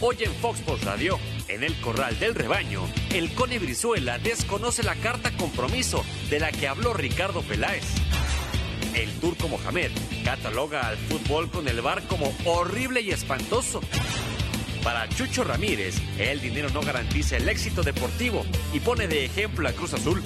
[0.00, 1.18] Hoy en Fox Sports Radio,
[1.48, 6.68] en el Corral del Rebaño, el Cone Brizuela desconoce la carta compromiso de la que
[6.68, 7.82] habló Ricardo Peláez.
[8.94, 9.90] El turco Mohamed
[10.24, 13.80] cataloga al fútbol con el bar como horrible y espantoso.
[14.84, 19.72] Para Chucho Ramírez, el dinero no garantiza el éxito deportivo y pone de ejemplo a
[19.72, 20.22] Cruz Azul.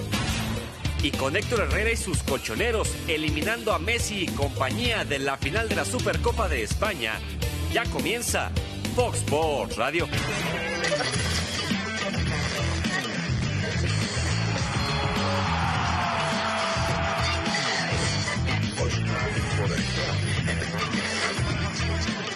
[1.02, 5.70] Y con Héctor Herrera y sus colchoneros eliminando a Messi y compañía de la final
[5.70, 7.18] de la Supercopa de España,
[7.72, 8.52] ya comienza
[8.94, 10.06] Fox Sports Radio.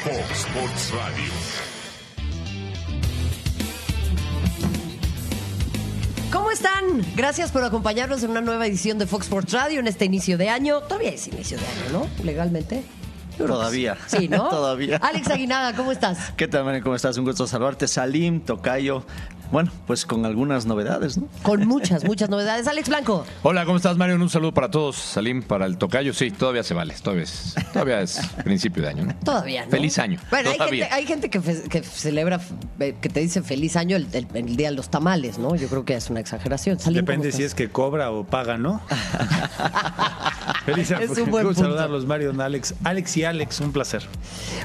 [0.02, 1.32] Fox Sports Radio.
[6.32, 7.04] ¿Cómo están?
[7.16, 10.48] Gracias por acompañarnos en una nueva edición de Fox Sports Radio en este inicio de
[10.48, 10.80] año.
[10.80, 12.24] Todavía es inicio de año, ¿no?
[12.24, 12.82] Legalmente.
[13.36, 13.96] Que Todavía.
[14.06, 14.48] Sí, ¿no?
[14.50, 14.98] Todavía.
[15.02, 16.32] Alex Aguinaga, ¿cómo estás?
[16.36, 16.82] ¿Qué tal, Manuel?
[16.82, 17.16] ¿Cómo estás?
[17.18, 17.86] Un gusto saludarte.
[17.86, 19.04] Salim, Tocayo.
[19.52, 21.28] Bueno, pues con algunas novedades, ¿no?
[21.42, 22.66] Con muchas, muchas novedades.
[22.66, 23.24] Alex Blanco.
[23.42, 24.16] Hola, ¿cómo estás, Mario?
[24.16, 24.96] Un saludo para todos.
[24.96, 26.12] Salim, para el tocayo.
[26.14, 26.94] Sí, todavía se vale.
[27.02, 29.14] Todavía es, todavía es principio de año, ¿no?
[29.24, 29.70] Todavía, ¿no?
[29.70, 30.18] Feliz año.
[30.30, 32.40] Bueno, hay gente, hay gente que, fe- que celebra,
[32.80, 35.54] eh, que te dice feliz año el, el- el día de los tamales, ¿no?
[35.56, 36.78] Yo creo que es una exageración.
[36.78, 38.80] Salim, ¿cómo Depende si es que cobra o paga, ¿no?
[40.64, 41.26] Feliz Es un año.
[41.30, 41.60] buen punto.
[41.60, 42.74] saludarlos, Mario, Alex.
[42.82, 44.02] Alex y Alex, un placer.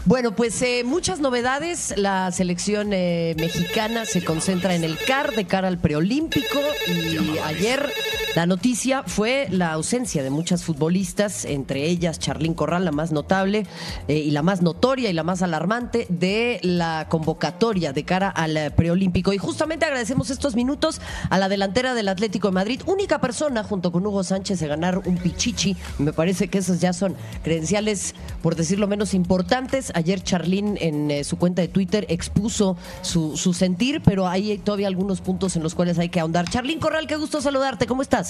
[0.05, 1.93] Bueno, pues eh, muchas novedades.
[1.97, 7.91] La selección eh, mexicana se concentra en el CAR de cara al preolímpico y ayer
[8.33, 13.67] la noticia fue la ausencia de muchas futbolistas, entre ellas Charlín Corral, la más notable
[14.07, 18.55] eh, y la más notoria y la más alarmante de la convocatoria de cara al
[18.55, 19.33] eh, preolímpico.
[19.33, 23.91] Y justamente agradecemos estos minutos a la delantera del Atlético de Madrid, única persona junto
[23.91, 25.75] con Hugo Sánchez de ganar un pichichi.
[25.97, 29.91] Me parece que esos ya son credenciales, por decirlo menos, importantes.
[29.93, 34.87] Ayer Charlín en eh, su cuenta de Twitter expuso su, su sentir, pero hay todavía
[34.87, 36.49] algunos puntos en los cuales hay que ahondar.
[36.49, 37.87] Charlín Corral, qué gusto saludarte.
[37.87, 38.20] ¿Cómo estás?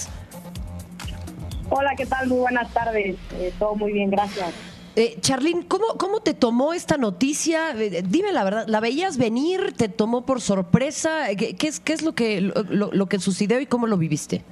[1.70, 2.28] Hola, ¿qué tal?
[2.28, 3.16] Muy buenas tardes.
[3.32, 4.54] Eh, todo muy bien, gracias.
[4.94, 7.70] Eh, Charlín, ¿cómo, ¿cómo te tomó esta noticia?
[7.70, 9.72] Eh, dime la verdad, ¿la veías venir?
[9.76, 11.30] ¿Te tomó por sorpresa?
[11.30, 13.86] Eh, ¿Qué, qué es, qué es lo, que, lo, lo- lo que sucedió y cómo
[13.86, 14.42] lo viviste?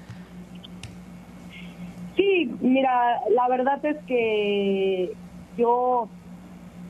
[2.16, 5.12] Sí, mira, la verdad es que
[5.58, 6.08] yo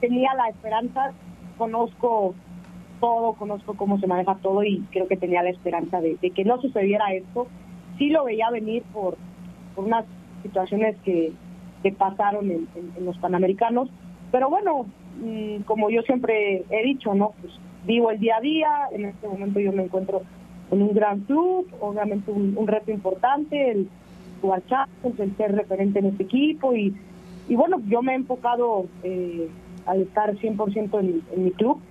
[0.01, 1.13] tenía la esperanza,
[1.59, 2.35] conozco
[3.01, 6.45] todo, conozco cómo se maneja todo y creo que tenía la esperanza de, de que
[6.45, 7.49] no sucediera esto.
[8.01, 9.17] Sí lo veía venir por,
[9.77, 10.07] por unas
[10.43, 11.33] situaciones que,
[11.83, 13.91] que pasaron en, en- los Panamericanos,
[14.33, 14.87] pero bueno,
[15.23, 17.35] mm, como yo siempre he dicho, ¿no?
[17.41, 17.53] Pues
[17.87, 20.23] vivo el día a día, en este momento yo me encuentro
[20.71, 23.91] en un gran club, obviamente un, un reto importante, el
[24.41, 26.97] jugar Champions, el ser referente en este equipo y,
[27.49, 29.51] y bueno, yo me he enfocado eh,
[29.85, 31.83] al estar 100% en, en mi club,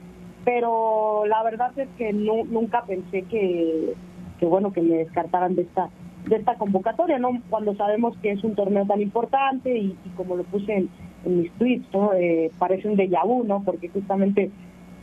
[0.45, 3.93] pero la verdad es que nu- nunca pensé que,
[4.39, 5.89] que bueno que me descartaran de esta
[6.25, 7.29] de esta convocatoria, ¿no?
[7.49, 10.89] Cuando sabemos que es un torneo tan importante y, como lo puse en,
[11.25, 12.13] mis tweets, ¿no?
[12.13, 13.63] Eh, parece un déjà vu, ¿no?
[13.63, 14.51] Porque justamente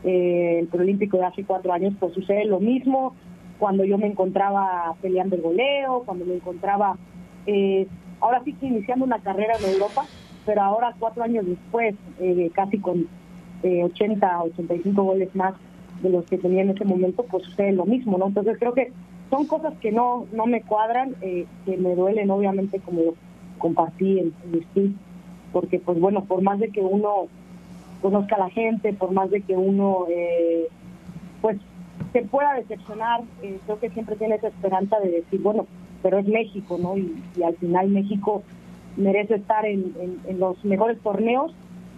[0.05, 3.15] eh, el preolímpico de hace cuatro años pues sucede lo mismo
[3.59, 6.97] cuando yo me encontraba peleando el goleo, cuando me encontraba
[7.47, 7.87] eh,
[8.21, 10.05] ahora sí que iniciando una carrera en Europa,
[10.45, 13.07] pero ahora cuatro años después, eh, casi con
[13.63, 15.55] eh, 80, 85 goles más
[16.03, 18.27] de los que tenía en ese momento, pues sucede lo mismo, ¿no?
[18.27, 18.93] Entonces creo que
[19.31, 23.15] son cosas que no no me cuadran, eh, que me duelen obviamente como
[23.59, 24.33] compartí en,
[24.75, 24.99] en
[25.53, 27.29] porque pues bueno, por más de que uno
[28.03, 30.67] conozca a la gente, por más de que uno eh,
[31.41, 31.59] pues
[32.13, 35.67] se pueda decepcionar, eh, creo que siempre tiene esa esperanza de decir, bueno,
[36.03, 36.97] pero es México, ¿no?
[36.97, 38.43] Y, y al final México
[38.97, 41.53] merece estar en, en- en los mejores torneos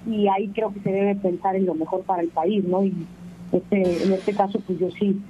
[0.07, 2.85] y ahí creo que se debe pensar en lo mejor para el país, ¿no?
[2.85, 2.95] Y
[3.53, 5.21] este, en este caso, pues yo sí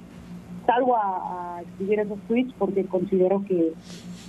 [0.69, 3.73] salgo a, escribir esos tweets porque considero que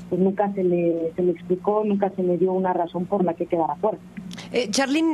[0.10, 3.34] pues nunca se me, se me explicó, nunca se me dio una razón por la
[3.34, 4.00] que quedara fuera.
[4.52, 4.72] Eh,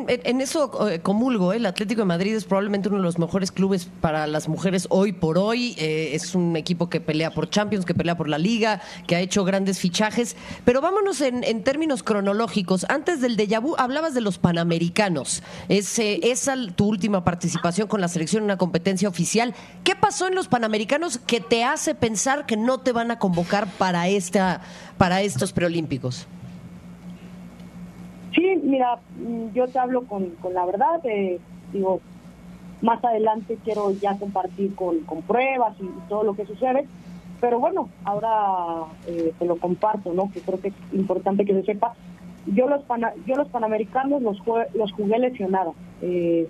[0.07, 1.53] en eso eh, comulgo.
[1.53, 1.57] ¿eh?
[1.57, 5.11] El Atlético de Madrid es probablemente uno de los mejores clubes para las mujeres hoy
[5.11, 5.75] por hoy.
[5.77, 9.19] Eh, es un equipo que pelea por Champions, que pelea por la Liga, que ha
[9.19, 10.35] hecho grandes fichajes.
[10.63, 12.85] Pero vámonos en, en términos cronológicos.
[12.89, 15.43] Antes del déjà vu, hablabas de los Panamericanos.
[15.69, 19.53] Es eh, esa tu última participación con la selección en una competencia oficial.
[19.83, 23.67] ¿Qué pasó en los Panamericanos que te hace pensar que no te van a convocar
[23.77, 24.61] para, esta,
[24.97, 26.27] para estos preolímpicos?
[28.65, 30.99] Mira, mm, yo te hablo con, con la verdad.
[31.05, 31.39] eh,
[31.71, 31.99] digo,
[32.81, 36.87] más adelante quiero ya compartir con, con pruebas y, todo lo que sucede.
[37.41, 40.31] Pero bueno, ahora eh, te lo comparto, ¿no?
[40.33, 41.93] Que creo que es importante que se sepa.
[42.47, 45.71] Yo los pana- yo los panamericanos los, jue- los jugué lesionada.
[46.01, 46.47] Eh,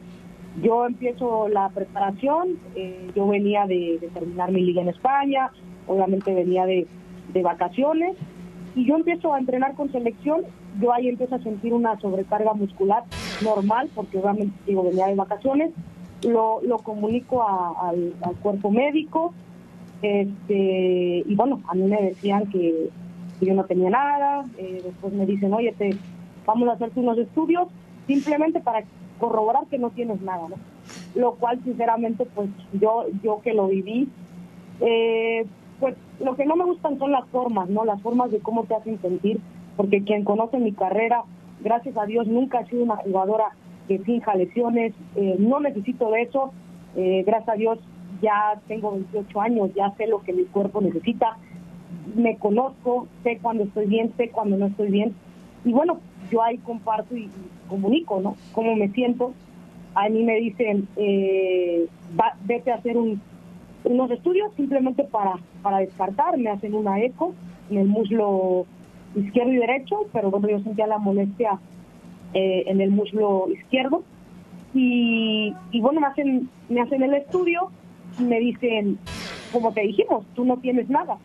[0.62, 5.52] yo empiezo la preparación, eh, yo venía de, de terminar mi liga en España,
[5.88, 6.88] obviamente venía de,
[7.34, 8.16] de vacaciones,
[8.74, 10.42] y yo empiezo a entrenar con selección,
[10.80, 13.04] yo ahí empiezo a sentir una sobrecarga muscular
[13.42, 15.72] normal, porque obviamente digo, venía de vacaciones,
[16.24, 19.34] lo, lo comunico a- al, cuerpo médico,
[20.02, 22.90] este, y bueno, a mí me decían que,
[23.40, 25.98] que yo no tenía nada, eh, después me dicen, oye, te,
[26.46, 27.68] vamos a hacerte unos estudios,
[28.08, 28.84] simplemente para
[29.20, 30.56] corroborar que no tienes nada, ¿no?
[31.16, 34.10] Lo cual, sinceramente, pues yo, yo que lo viví,
[34.82, 35.46] eh,
[35.80, 37.86] pues lo que no me gustan son las formas, ¿no?
[37.86, 39.40] Las formas de cómo te hacen sentir,
[39.76, 41.24] porque quien conoce mi carrera,
[41.62, 43.46] gracias a Dios, nunca he sido una jugadora
[43.88, 46.52] que finja lesiones, eh, no necesito de eso,
[46.96, 47.80] eh, gracias a Dios
[48.22, 51.38] ya tengo 28 años, ya sé lo que mi cuerpo necesita,
[52.16, 55.14] me conozco, sé cuando estoy bien, sé cuando no estoy bien,
[55.64, 56.00] y bueno,
[56.32, 57.30] yo ahí comparto y,
[57.68, 58.36] comunico, ¿no?
[58.52, 59.34] Cómo me siento.
[59.96, 61.88] A mí me dicen, eh,
[62.20, 63.20] va- vete a hacer un,
[63.84, 67.34] unos estudios simplemente para, para descartar, me hacen una eco
[67.72, 68.66] en el muslo
[69.16, 71.60] izquierdo y derecho, pero bueno, yo sentía la molestia
[72.34, 74.04] eh, en el muslo izquierdo
[74.74, 77.70] y, y bueno, me hacen, me hacen el estudio
[78.20, 78.98] y me dicen,
[79.52, 81.18] como te dijimos, tú no tienes nada.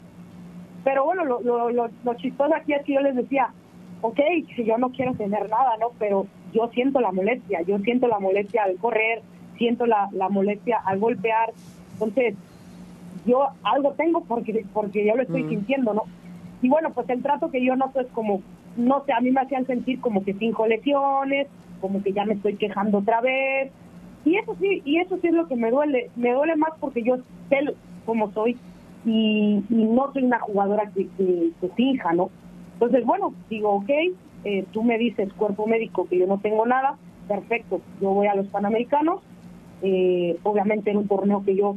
[0.84, 3.52] Pero bueno, lo, lo, lo, lo chistoso aquí es que yo les decía,
[4.02, 4.20] ok,
[4.56, 5.88] si yo no quiero tener nada, ¿no?
[5.98, 9.22] Pero yo siento la molestia, yo siento la molestia al correr,
[9.58, 11.52] siento la, la molestia al golpear.
[11.94, 12.34] Entonces,
[13.26, 16.04] yo algo tengo porque, porque yo lo estoy sintiendo, ¿no?
[16.62, 18.42] Y bueno, pues el trato que yo noto es como,
[18.76, 21.48] no sé, a mí me hacían sentir como que cinco lesiones,
[21.80, 23.70] como que ya me estoy quejando otra vez.
[24.24, 26.10] Y eso sí, y eso sí es lo que me duele.
[26.16, 27.16] Me duele más porque yo
[27.48, 27.60] sé
[28.04, 28.56] cómo soy
[29.06, 32.30] y, no soy una jugadora que, que, que finja, ¿no?
[32.74, 33.90] Entonces, bueno, digo, ok,
[34.44, 36.96] eh, tú me dices, cuerpo médico, que yo no tengo nada,
[37.28, 39.20] perfecto, yo voy a los Panamericanos,
[39.82, 41.76] eh, obviamente en un torneo que yo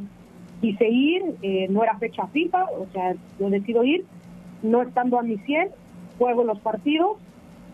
[0.60, 4.04] quise ir, eh, no era fecha FIFA, o sea, yo decido ir,
[4.64, 5.68] no estando a mi 100,
[6.18, 7.18] juego los partidos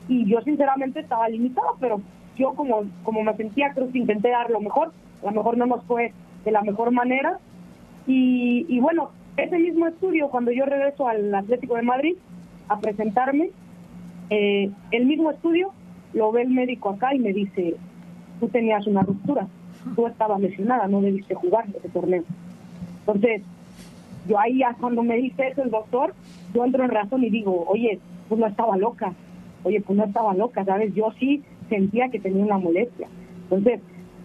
[0.08, 2.00] y yo sinceramente estaba limitada, pero
[2.37, 4.92] yo como, como me sentía, creo que intenté dar lo mejor,
[5.22, 6.12] a lo mejor no nos fue
[6.44, 7.38] de la mejor manera
[8.06, 12.16] y, y bueno, ese mismo estudio, cuando yo regreso al Atlético de Madrid
[12.69, 13.50] a presentarme,
[14.31, 15.72] eh, el mismo estudio
[16.12, 17.76] lo ve el médico acá y me dice,
[18.38, 19.46] tú tenías una ruptura,
[19.94, 22.25] tú estabas lesionada, no debiste jugar ese torneo.
[23.00, 23.43] Entonces,
[24.26, 26.14] yo ahí ya cuando me dice eso el doctor,
[26.55, 29.12] yo entro en razón y digo, oye, pues no estaba loca,
[29.64, 30.94] oye, pues no estaba loca, ¿sabes?
[30.94, 33.08] Yo sí sentía que tenía una molestia.
[33.44, 33.81] Entonces,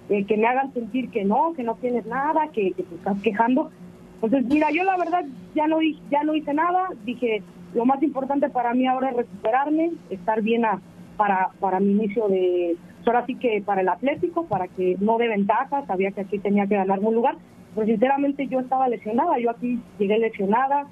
[0.09, 3.19] eh, que me hagan sentir que no, que no tienes nada, que, que te estás
[3.21, 3.71] quejando.
[4.15, 5.24] Entonces, mira, yo la verdad
[5.56, 5.77] ya no,
[6.09, 7.44] ya no hice nada, dije,
[7.74, 10.81] lo más importante para mí ahora es recuperarme, estar bien a-
[11.18, 12.75] para, para mi inicio de,
[13.06, 16.68] ahora sí que para el Atlético, para que no dé ventaja, sabía que aquí tenía
[16.68, 17.36] que ganarme un lugar,
[17.75, 20.88] pero sinceramente yo estaba lesionada, yo aquí llegué lesionada,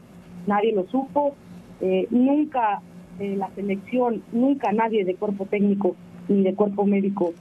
[0.45, 1.33] nadie lo supo,
[1.79, 2.81] eh, nunca
[3.19, 5.95] eh, la selección, nunca nadie de cuerpo técnico
[6.27, 7.33] ni de cuerpo médico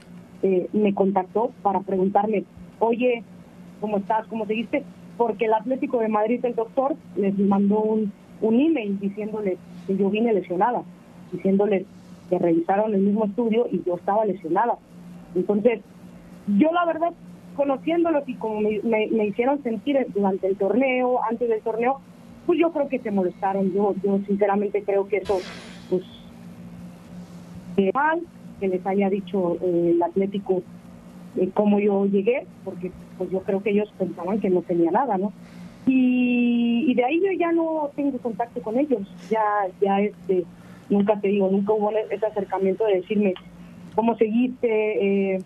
[0.43, 2.45] eh, me contactó para preguntarme,
[2.79, 3.23] oye,
[3.81, 4.27] ¿cómo estás?
[4.27, 4.83] ¿Cómo seguiste?
[5.17, 8.11] Porque el Atlético de Madrid, el doctor, les mandó un,
[8.41, 9.57] un email diciéndoles
[9.87, 10.83] que yo vine lesionada,
[11.31, 11.85] diciéndoles
[12.29, 14.77] que revisaron el mismo estudio y yo estaba lesionada.
[15.35, 15.81] Entonces,
[16.57, 17.13] yo la verdad,
[17.53, 21.97] conociéndolos y como me, me- hicieron sentir durante el torneo, antes del torneo,
[22.45, 23.71] pues yo creo que se molestaron.
[23.73, 23.93] Yo,
[24.27, 25.41] sinceramente creo que eso,
[25.89, 26.03] pues,
[27.77, 28.19] eh, mal,
[28.59, 30.61] que les haya dicho eh, el Atlético
[31.37, 35.17] eh, cómo yo llegué, porque pues yo creo que ellos pensaban que no tenía nada,
[35.17, 35.33] ¿no?
[35.87, 39.41] Y, de ahí yo ya no tengo contacto con ellos, ya,
[39.81, 40.45] ya este,
[40.89, 43.33] nunca te digo, nunca hubo ese acercamiento de decirme
[43.95, 45.43] cómo seguiste,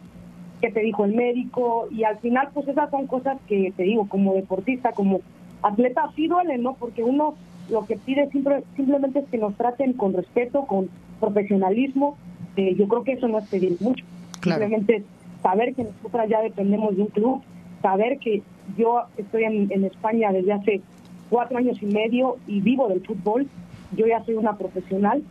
[0.61, 4.07] qué te dijo el médico, y al final pues esas son cosas que te digo,
[4.07, 5.21] como deportista, como
[5.61, 6.75] atleta, sí duelen, ¿no?
[6.75, 7.35] Porque uno
[7.69, 12.17] lo que pide siempre, simplemente es que nos traten con respeto, con profesionalismo,
[12.55, 14.03] eh, yo creo que eso no es pedir mucho,
[14.39, 14.63] Claro.
[14.63, 15.03] simplemente
[15.43, 17.41] saber que nosotras ya dependemos de un club,
[17.81, 18.41] saber que
[18.77, 20.81] yo estoy en, en España desde hace
[21.29, 23.47] cuatro años y medio y vivo del fútbol,
[23.95, 25.23] yo ya soy una profesional,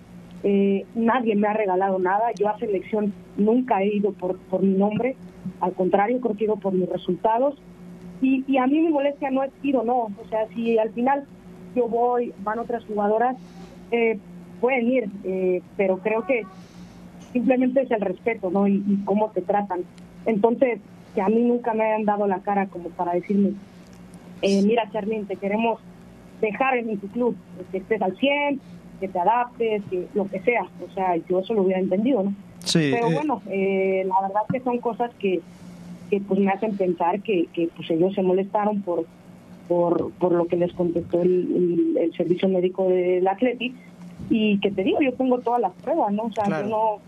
[0.42, 4.74] eh, nadie me ha regalado nada, yo a selección nunca he ido por, por mi
[4.76, 5.16] nombre,
[5.60, 7.56] al contrario, creo que he ido por mis resultados
[8.20, 10.90] y, y a mí mi molestia no es ir o no, o sea, si al
[10.90, 11.24] final
[11.76, 13.36] yo voy, van otras jugadoras,
[13.90, 14.18] eh,
[14.60, 16.42] pueden ir, eh, pero creo que
[17.32, 18.66] simplemente es el respeto, ¿no?
[18.66, 19.82] Y, cómo te tratan.
[20.24, 20.80] Entonces,
[21.14, 23.52] que a mí nunca me hayan dado la cara como para decirme,
[24.42, 25.80] eh, mira, Charlene, te queremos
[26.40, 27.36] dejar en tu club,
[27.70, 28.60] que estés al 100,
[28.96, 30.66] que te adaptes, que lo que sea.
[30.84, 32.34] O sea, yo eso lo hubiera entendido, ¿no?
[32.64, 35.40] Sí, Pero eh, bueno, eh, la verdad que son cosas que,
[36.10, 39.04] que pues me hacen pensar que, que pues ellos se molestaron por
[39.68, 43.74] por, por lo que les contestó el, el, servicio médico del Atleti
[44.30, 46.24] y que te digo, yo tengo todas las pruebas, ¿no?
[46.24, 46.98] O sea, yo no,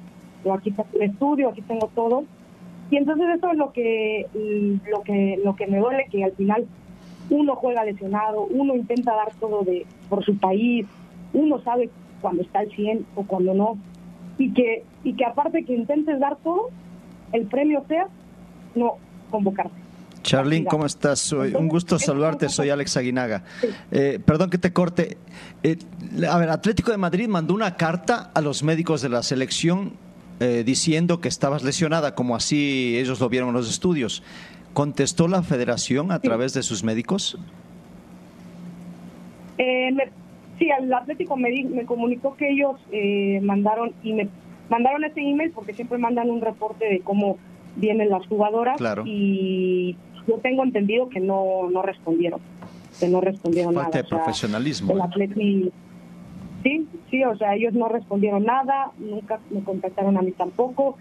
[0.45, 2.25] yo aquí tengo el estudio, aquí tengo todo.
[2.91, 4.27] Y entonces eso es lo que,
[4.91, 6.67] lo que, lo que me duele, que al final
[7.31, 10.87] uno juega lesionado, uno intenta dar todo de por su país,
[11.33, 13.79] uno sabe cuando está al 100 o cuando no,
[14.39, 16.71] y que, y que aparte que intentes dar todo,
[17.33, 18.09] el premio sea
[18.75, 18.97] no
[19.31, 19.89] convocarte.
[20.23, 21.21] Charlene, ¿cómo estás?
[21.21, 23.45] Soy, un gusto saludarte, soy Alex Aguinaga.
[23.91, 25.17] Eh, perdón que te corte.
[25.63, 25.79] Eh,
[26.29, 29.93] a ver, Atlético de Madrid mandó una carta a los médicos de la selección
[30.41, 34.23] eh, diciendo que estabas lesionada, como así ellos lo vieron en los estudios.
[34.75, 37.39] ¿Contestó la federación a través de sus médicos?
[40.59, 42.77] Sí, el Atlético me, me comunicó que ellos
[43.43, 44.29] mandaron y me
[44.69, 47.39] mandaron ese email porque siempre mandan un reporte de cómo
[47.77, 49.03] vienen las jugadoras Claro.
[49.07, 49.97] y
[50.27, 52.41] yo tengo entendido que no, no respondieron,
[53.01, 54.03] que no respondieron Falta nada.
[54.03, 54.93] de profesionalismo.
[54.93, 55.73] El Atleti,
[56.63, 60.97] sí, sí, o sea, ellos no respondieron nada, nunca me contactaron a mí tampoco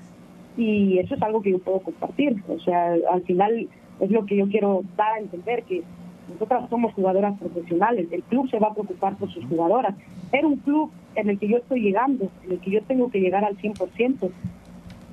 [0.55, 2.35] y eso es algo que yo puedo compartir.
[2.47, 3.67] O sea, al final
[3.99, 5.83] es lo que yo quiero dar a entender, que
[6.29, 9.95] nosotras somos jugadoras profesionales, el club se va a preocupar por sus jugadoras.
[10.31, 13.19] Era un club en el que yo estoy llegando, en el que yo tengo que
[13.19, 14.29] llegar al 100%.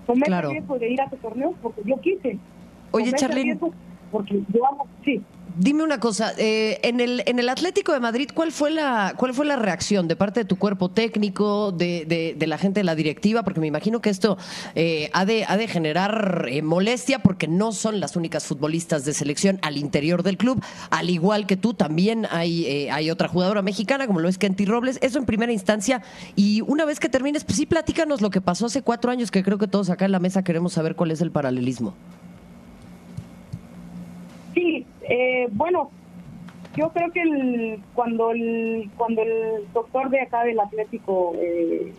[0.06, 0.48] Tomé Claro.
[0.48, 2.38] el riesgo de ir a ese torneo porque yo quise.
[2.90, 3.72] Oye, riesgo
[4.14, 5.20] Porque yo amo, sí.
[5.56, 9.34] Dime una cosa, eh, en el en el Atlético de Madrid, ¿cuál fue la cuál
[9.34, 12.84] fue la reacción de parte de tu cuerpo técnico, de, de- de la gente de
[12.84, 13.44] la directiva?
[13.44, 14.36] Porque me imagino que esto
[14.74, 19.12] eh, ha de ha de generar eh, molestia porque no son las únicas futbolistas de
[19.14, 23.62] selección al interior del club, al igual que tú también hay eh, hay otra jugadora
[23.62, 24.98] mexicana como lo es Kenty Robles.
[25.02, 26.02] Eso en primera instancia
[26.34, 29.44] y una vez que termines, pues sí platícanos lo que pasó hace cuatro años, que
[29.44, 31.94] creo que todos acá en la mesa queremos saber cuál es el paralelismo.
[35.08, 35.90] Eh, bueno,
[36.76, 41.92] yo creo que el, cuando el cuando el doctor de acá del Atlético eh,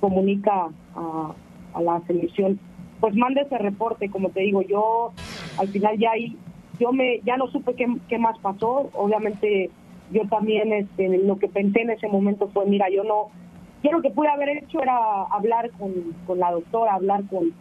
[0.00, 1.34] comunica a,
[1.80, 2.58] la selección,
[3.00, 5.12] pues manda ese reporte, como te digo, yo
[5.58, 6.36] al final ya ahí,
[6.78, 9.70] yo me ya no supe qué, qué más pasó, obviamente
[10.10, 13.28] yo también este, lo que pensé en ese momento fue, mira, yo no,
[13.82, 15.92] yo lo que pude haber hecho era hablar con,
[16.26, 17.52] con la doctora, hablar con,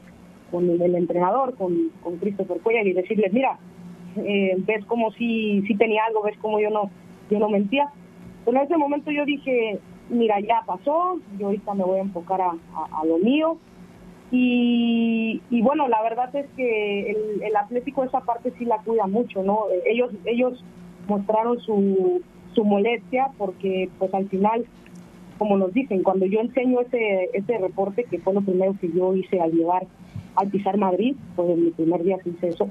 [0.51, 3.57] con el entrenador, con, con Christopher Cuellar y decirles, mira,
[4.17, 6.89] eh, ves como si, si tenía algo, ves como yo no,
[7.29, 7.89] yo no mentía.
[8.45, 12.41] Pero en ese momento yo dije, mira, ya pasó, yo ahorita me voy a enfocar
[12.41, 13.57] a, a- a lo mío.
[14.31, 19.05] Y, y bueno, la verdad es que el, el Atlético esa parte sí la cuida
[19.07, 19.65] mucho, ¿no?
[19.85, 20.63] Ellos, ellos
[21.07, 22.21] mostraron su,
[22.53, 24.65] su molestia porque pues al final,
[25.37, 29.13] como nos dicen, cuando yo enseño ese, ese reporte, que fue lo primero que yo
[29.15, 29.85] hice al llegar
[30.35, 32.69] al pisar Madrid, pues en mi primer día que hice eso,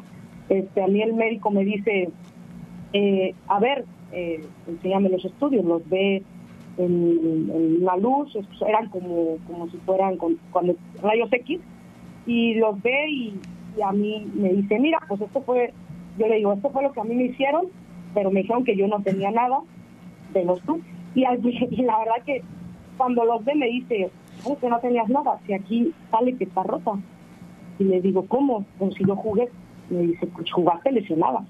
[0.50, 2.10] este, a mí el médico me dice,
[2.92, 6.22] eh, a ver, eh, enséñame los estudios, los ve
[6.76, 10.36] en, una luz, eran como, como si fueran con,
[11.02, 11.60] rayos X,
[12.26, 13.34] y los ve y,
[13.82, 15.72] a mí me dice, mira, pues esto fue,
[16.18, 17.66] yo le digo, esto fue lo que a mí me hicieron,
[18.12, 19.60] pero me dijeron que yo no tenía nada,
[20.32, 20.80] de los tú.
[21.14, 22.42] Y, la verdad que
[22.96, 24.10] cuando los ve me dice,
[24.42, 25.38] "¿Cómo que no tenías nada?
[25.46, 26.92] Si aquí sale que está rota.
[27.78, 28.64] Y le digo, ¿cómo?
[28.78, 29.48] Pues si yo jugué.
[29.90, 31.44] Me dice, pues jugaste lesionada.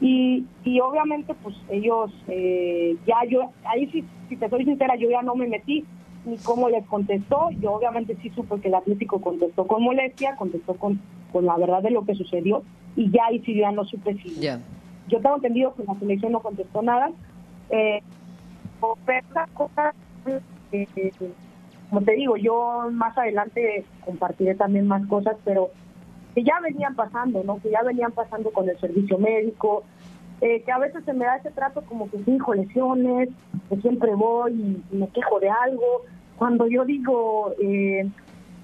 [0.00, 5.10] Y, y obviamente, pues ellos, eh, ya yo, ahí sí, si te soy sincera, yo
[5.10, 5.84] ya no me metí
[6.24, 7.50] ni cómo les contestó.
[7.60, 11.00] Yo obviamente sí supe que el Atlético contestó con molestia, contestó con,
[11.32, 12.62] con la verdad de lo que sucedió.
[12.96, 14.60] Y ya ahí sí ya no supe si, Ya.
[15.08, 17.10] yo tengo entendido que la selección no contestó nada.
[17.70, 18.00] Eh,
[18.80, 19.94] cosas,
[20.72, 21.12] eh, eh,
[21.90, 25.70] como te digo, yo más adelante compartiré también más cosas, pero
[26.38, 27.60] que ya venían pasando, ¿no?
[27.60, 29.82] Que ya venían pasando con el servicio médico,
[30.40, 33.30] eh, que a veces se me da ese trato como que finjo lesiones,
[33.68, 36.04] que siempre voy y, me quejo de algo.
[36.36, 38.08] Cuando yo digo, eh,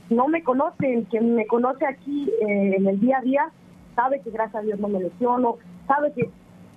[0.09, 3.51] no me conocen, quien me conoce aquí eh, en el día a día,
[3.97, 5.57] sabe que gracias a Dios no me lesiono,
[5.89, 6.31] sabe que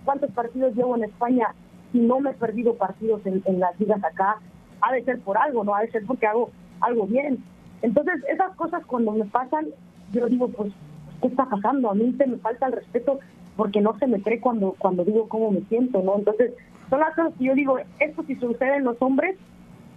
[0.03, 1.53] cuántos partidos llevo en España
[1.93, 4.37] y no me he perdido partidos en las ligas acá,
[4.81, 5.75] ha de ser por algo, ¿no?
[5.75, 6.49] Ha de ser porque hago
[6.81, 7.37] algo bien.
[7.83, 9.67] Entonces, esas cosas cuando me pasan,
[10.13, 10.73] yo digo, pues,
[11.21, 11.91] ¿qué está pasando?
[11.91, 13.19] A mí se me falta el respeto
[13.55, 16.17] porque no se me cree cuando, cuando digo cómo me siento, ¿no?
[16.17, 16.53] Entonces,
[16.89, 19.35] son las cosas que yo digo, esto si sucede en los hombres,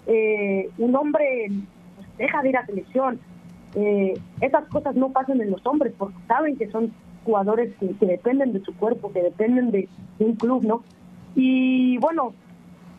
[0.06, 1.50] eh, un hombre
[1.96, 3.20] pues, deja de ir a selección.
[3.74, 6.92] Eh, esas cosas no pasan en los hombres porque saben que son
[7.24, 9.88] jugadores que, dependen de su cuerpo, que dependen de,
[10.18, 10.82] de un club, ¿no?
[11.36, 12.32] Y bueno,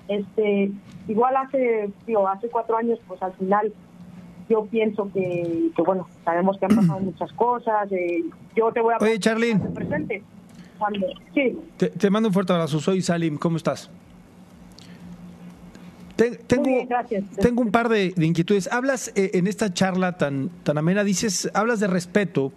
[0.07, 0.71] este,
[1.07, 3.73] igual hace, digo, hace cuatro años, pues al final
[4.51, 7.91] yo pienso que, que, bueno, sabemos que han pasado muchas cosas.
[7.91, 8.23] eh,
[8.55, 9.59] yo te voy a Oye, Charlene.
[9.73, 10.21] presente.
[10.77, 12.79] Cuando, sí, Te, te mando un fuerte abrazo.
[12.79, 13.37] Soy Salim.
[13.37, 13.89] ¿Cómo estás?
[16.15, 17.23] Te- tengo, bien, gracias.
[17.39, 18.71] tengo un par de, de inquietudes.
[18.71, 22.51] Hablas eh, en esta charla tan, tan amena, dices, hablas de respeto.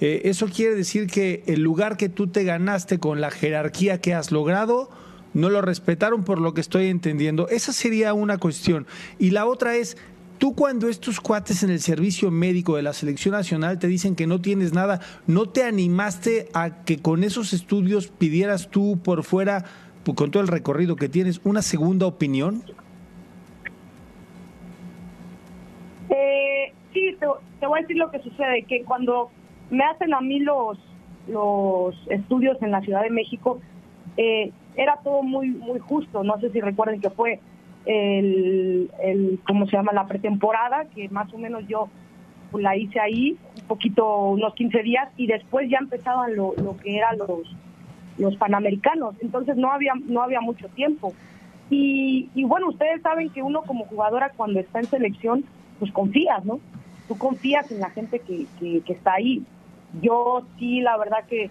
[0.00, 4.14] Eh, eso quiere decir que el lugar que tú te ganaste con la jerarquía que
[4.14, 4.88] has logrado,
[5.34, 7.48] no lo respetaron por lo que estoy entendiendo.
[7.48, 8.86] Esa sería una cuestión.
[9.18, 9.96] Y la otra es,
[10.38, 14.26] tú cuando estos cuates en el servicio médico de la selección nacional te dicen que
[14.26, 19.64] no tienes nada, ¿no te animaste a que con esos estudios pidieras tú por fuera,
[20.04, 22.62] pu- con todo el recorrido que tienes, una segunda opinión?
[26.10, 27.26] Eh, sí, te,
[27.60, 29.30] te voy a decir lo que sucede, que cuando
[29.70, 30.78] me hacen a mí los,
[31.28, 33.60] los estudios en la Ciudad de México,
[34.16, 36.22] eh, era todo muy muy justo.
[36.22, 37.40] No sé si recuerden que fue
[37.88, 39.92] el, el, ¿cómo se llama?
[39.92, 41.88] La pretemporada, que más o menos yo
[42.52, 46.98] la hice ahí, un poquito, unos 15 días, y después ya empezaban lo, lo que
[46.98, 47.56] eran los,
[48.18, 49.14] los panamericanos.
[49.20, 51.14] Entonces no había, no había mucho tiempo.
[51.70, 55.44] Y, y bueno, ustedes saben que uno como jugadora cuando está en selección,
[55.78, 56.60] pues confías, ¿no?
[57.08, 59.42] Tú confías en la gente que, que, que está ahí.
[60.02, 61.50] Yo sí, la verdad que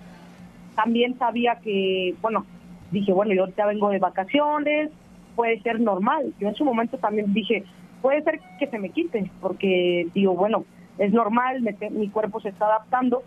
[0.76, 2.46] también sabía que, bueno,
[2.92, 4.92] dije, bueno, yo ahorita vengo de vacaciones,
[5.38, 6.34] puede ser normal.
[6.40, 7.64] Yo en su momento también dije,
[8.02, 10.66] puede ser que se me quite, porque digo, bueno,
[10.98, 13.22] es normal, mi cuerpo se está adaptando,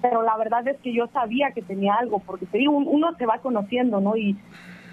[0.00, 3.14] pero la verdad es que yo sabía que tenía algo, porque te digo, un- uno
[3.18, 4.16] se va conociendo, ¿no?
[4.16, 4.38] Y,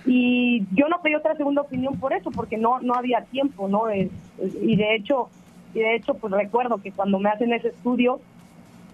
[0.03, 3.87] y yo no pedí otra segunda opinión por eso, porque no no había tiempo, ¿no?
[3.89, 4.09] Es-
[4.41, 5.29] es- y de hecho,
[5.75, 8.19] y de hecho, pues recuerdo que cuando me hacen ese estudio,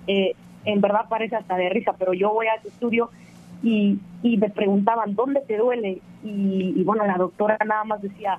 [0.08, 0.34] eh,
[0.65, 3.10] en verdad parece hasta de risa, pero yo voy a ese estudio
[3.63, 6.01] y, y me preguntaban, ¿dónde te duele?
[6.24, 8.38] Y, y bueno, la doctora nada más decía,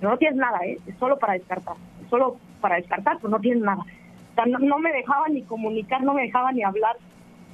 [0.00, 0.78] no, tienes nada, ¿eh?
[0.86, 3.82] es solo para descartar, es solo para descartar, pues no tienes nada.
[3.82, 6.96] O sea, no, no me dejaba ni comunicar, no me dejaba ni hablar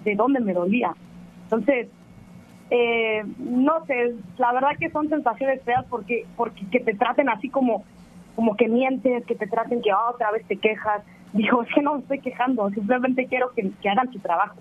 [0.04, 0.94] de dónde me dolía.
[1.44, 1.88] Entonces,
[2.70, 7.48] eh, no sé, la verdad que son sensaciones feas porque porque que te traten así
[7.48, 7.84] como
[8.34, 11.02] como que mientes, que te traten que "Ah, otra vez te quejas.
[11.32, 14.56] Digo, es que no me estoy quejando, simplemente quiero que hagan su trabajo,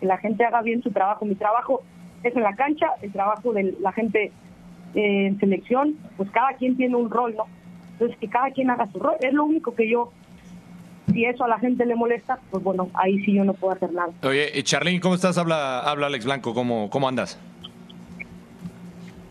[0.00, 1.24] que la gente haga bien su trabajo.
[1.24, 1.82] Mi trabajo
[2.24, 4.32] es en la cancha, el trabajo de la gente
[4.94, 7.44] eh, en selección, pues cada quien tiene un rol, ¿no?
[7.92, 10.12] Entonces, que cada quien haga su rol, es lo único que yo,
[11.12, 13.92] si eso a la gente le molesta, pues bueno, ahí sí yo no puedo hacer
[13.92, 14.10] nada.
[14.22, 15.38] Oye, eh, Charlene, ¿cómo estás?
[15.38, 17.38] Habla, habla Alex Blanco, ¿cómo, cómo andas?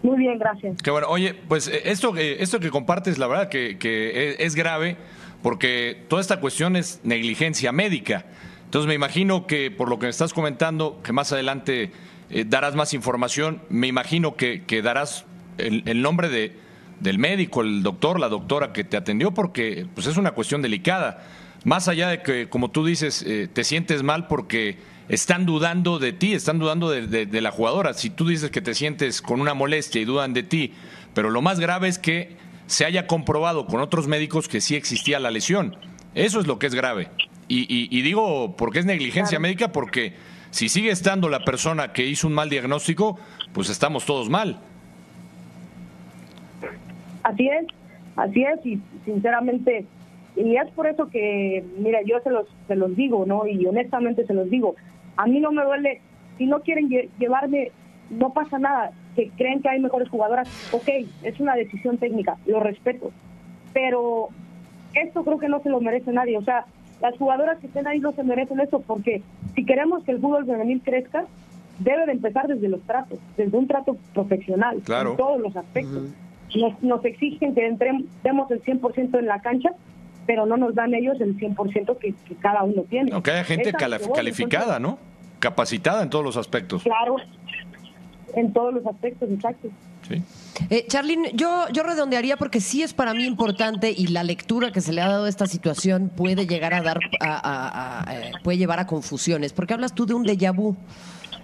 [0.01, 0.81] Muy bien, gracias.
[0.81, 1.07] Qué bueno.
[1.09, 4.97] Oye, pues eh, esto, que- esto que compartes, la verdad que, que es, es grave
[5.41, 8.25] porque toda esta cuestión es negligencia médica.
[8.65, 11.91] Entonces me imagino que por lo que me estás comentando, que más adelante
[12.33, 15.23] eh, darás más información, me imagino que, que darás
[15.57, 16.57] el, el nombre de,
[16.99, 21.25] del médico, el doctor, la doctora que te atendió, porque pues es una cuestión delicada.
[21.63, 26.11] Más allá de que, como tú dices, eh, te sientes mal porque están dudando de
[26.11, 27.93] ti, están dudando de, de- de la jugadora.
[27.93, 30.73] Si tú dices que te sientes con una molestia y dudan de ti,
[31.13, 32.35] pero lo más grave es que
[32.67, 35.75] se haya comprobado con otros médicos que sí existía la lesión.
[36.15, 37.09] Eso es lo que es grave.
[37.47, 40.13] Y, y- y digo, porque es negligencia médica, porque
[40.53, 43.17] si sigue estando la persona que hizo un mal diagnóstico,
[43.53, 44.59] pues estamos todos mal.
[47.23, 47.65] Así es,
[48.15, 49.87] así es, y sinceramente,
[50.35, 53.47] y es por eso que, mira, yo se los, se los digo, ¿no?
[53.47, 54.75] Y honestamente se los digo,
[55.17, 56.01] a mí no me duele,
[56.37, 57.71] si no quieren lle- llevarme,
[58.11, 60.87] no pasa nada, que creen que hay mejores jugadoras, ok,
[61.23, 63.11] es una decisión técnica, lo respeto,
[63.73, 64.27] pero
[64.93, 66.65] esto creo que no se lo merece nadie, o sea,
[67.01, 69.21] las jugadoras que estén ahí no se merecen eso, porque
[69.55, 71.25] si queremos que el fútbol femenil crezca,
[71.79, 75.11] debe de empezar desde los tratos, desde un trato profesional, Claro.
[75.11, 76.03] en todos los aspectos
[76.55, 79.71] nos, nos exigen que entremos, demos el 100% en la cancha,
[80.25, 83.11] pero no nos dan ellos el 100% que, que cada uno tiene.
[83.11, 84.97] Aunque haya gente calificada, ¿no?
[85.39, 86.83] Capacitada en todos los aspectos.
[86.83, 87.17] Claro,
[88.35, 89.69] en todos los aspectos, exacto.
[90.07, 90.21] Sí.
[90.69, 90.85] Eh,
[91.33, 95.01] yo, yo redondearía porque sí es para mí importante y la lectura que se le
[95.01, 99.53] ha dado a esta situación puede llegar a dar, a- eh, puede llevar a confusiones.
[99.53, 100.75] Porque hablas tú de un déjà vu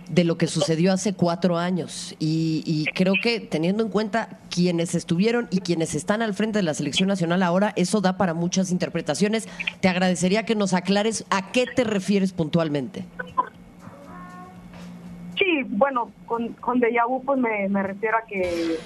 [0.09, 4.95] de lo que sucedió hace cuatro años y, y creo que teniendo en cuenta quienes
[4.95, 8.71] estuvieron y quienes están al frente de la selección nacional ahora, eso da para muchas
[8.71, 9.47] interpretaciones.
[9.81, 13.05] Te agradecería que nos aclares a qué te refieres puntualmente.
[15.39, 18.77] Sí, bueno, con, con déjà vu pues me, refiero a que,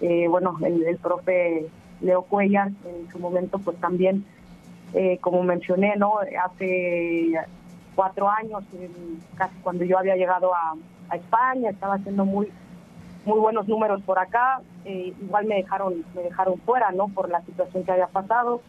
[0.00, 1.66] eh, bueno, el, el profe
[2.00, 4.24] Leo Cuellar en su momento pues también,
[4.94, 6.20] eh, como mencioné, ¿no?
[6.44, 7.32] Hace
[7.96, 8.62] cuatro años,
[9.36, 10.74] casi cuando yo había llegado a,
[11.12, 12.50] España, estaba haciendo muy
[13.24, 17.08] muy buenos números por acá, eh, igual me dejaron me dejaron fuera, ¿no?
[17.08, 18.60] Por la situación que había pasado.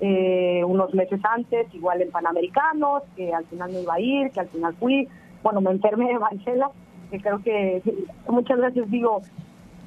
[0.00, 4.48] unos meses antes, igual en Panamericanos, que al final no iba a ir, que al
[4.48, 5.08] final fui.
[5.42, 6.70] Bueno, me enfermé de Marcela,
[7.10, 7.82] que creo que
[8.28, 9.22] muchas veces digo,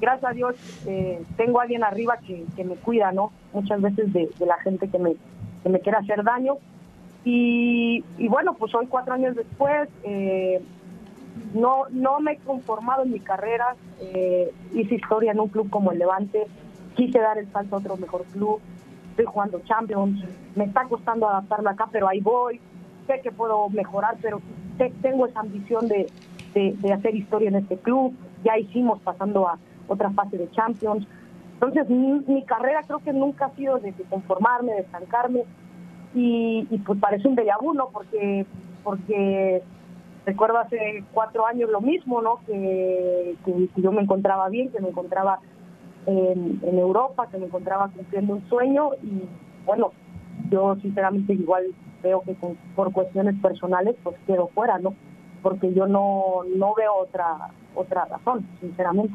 [0.00, 3.32] gracias a Dios eh, tengo a alguien arriba que, me cuida, ¿no?
[3.52, 5.14] Muchas veces de, la gente que me,
[5.62, 6.56] que me quiere hacer daño.
[7.24, 10.62] Y, y bueno, pues hoy cuatro años después, eh,
[11.54, 15.92] no, no me he conformado en mi carrera, eh, hice historia en un club como
[15.92, 16.46] el Levante,
[16.96, 18.60] quise dar el salto a otro mejor club,
[19.10, 22.60] estoy jugando Champions, me está costando adaptarme acá, pero ahí voy,
[23.06, 24.40] sé que puedo mejorar, pero
[24.88, 26.10] tengo esa ambición de,
[26.54, 31.06] de, hacer historia en este club, ya hicimos pasando a otra fase de Champions,
[31.54, 35.44] entonces mi, mi carrera creo que nunca ha sido de, conformarme, de estancarme,
[36.14, 37.74] y, pues parece un déjà vu.
[37.92, 38.46] Porque,
[38.82, 39.62] porque
[40.26, 42.40] recuerdo hace cuatro años lo mismo, ¿no?
[42.46, 43.36] Que,
[43.76, 45.40] yo me encontraba bien, que me encontraba
[46.06, 49.22] en, en, Europa, que me encontraba cumpliendo un sueño y
[49.66, 49.92] bueno,
[50.50, 51.64] yo sinceramente igual
[52.02, 54.94] veo que con, por cuestiones personales pues quedo fuera, ¿no?
[55.42, 59.14] Porque yo no, no veo otra, otra razón, sinceramente.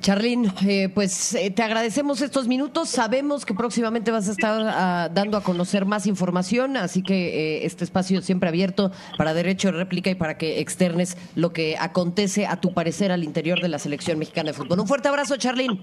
[0.00, 2.88] Charlín, eh, pues eh, te agradecemos estos minutos.
[2.88, 7.66] Sabemos que próximamente vas a estar uh, dando a conocer más información, así que eh,
[7.66, 12.46] este espacio siempre abierto para derecho de réplica y para que externes lo que acontece
[12.46, 14.80] a tu parecer al interior de la selección mexicana de fútbol.
[14.80, 15.80] Un fuerte abrazo, Charlín.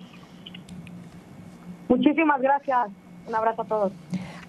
[1.87, 2.89] Muchísimas gracias.
[3.27, 3.91] Un abrazo a todos.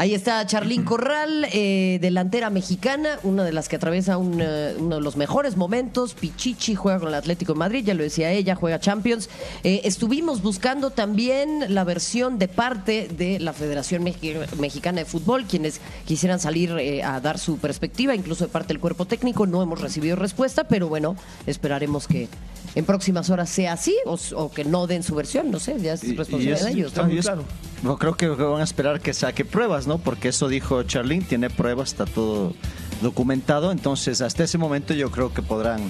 [0.01, 4.95] Ahí está Charlín Corral, eh, delantera mexicana, una de las que atraviesa un, uh, uno
[4.95, 6.15] de los mejores momentos.
[6.15, 9.29] Pichichi juega con el Atlético de Madrid, ya lo decía ella, juega Champions.
[9.65, 15.47] Eh, estuvimos buscando también la versión de parte de la Federación Mexi Mexicana de Fútbol,
[15.47, 19.49] quienes quisieran salir eh, a dar su perspectiva, incluso de parte del cuerpo técnico.
[19.49, 21.17] No hemos recibido respuesta, pero bueno,
[21.49, 22.29] esperaremos que
[22.77, 25.95] en próximas horas sea así o, o que no den su versión, no sé, ya
[25.95, 26.89] es responsabilidad de ellos.
[26.93, 27.43] Está muy claro.
[27.83, 29.99] No, creo que van a esperar que saque pruebas, ¿no?
[29.99, 32.55] Porque eso dijo Charlene, tiene pruebas, está todo
[33.03, 33.73] documentado.
[33.73, 35.81] Entonces, hasta ese momento yo creo que podrán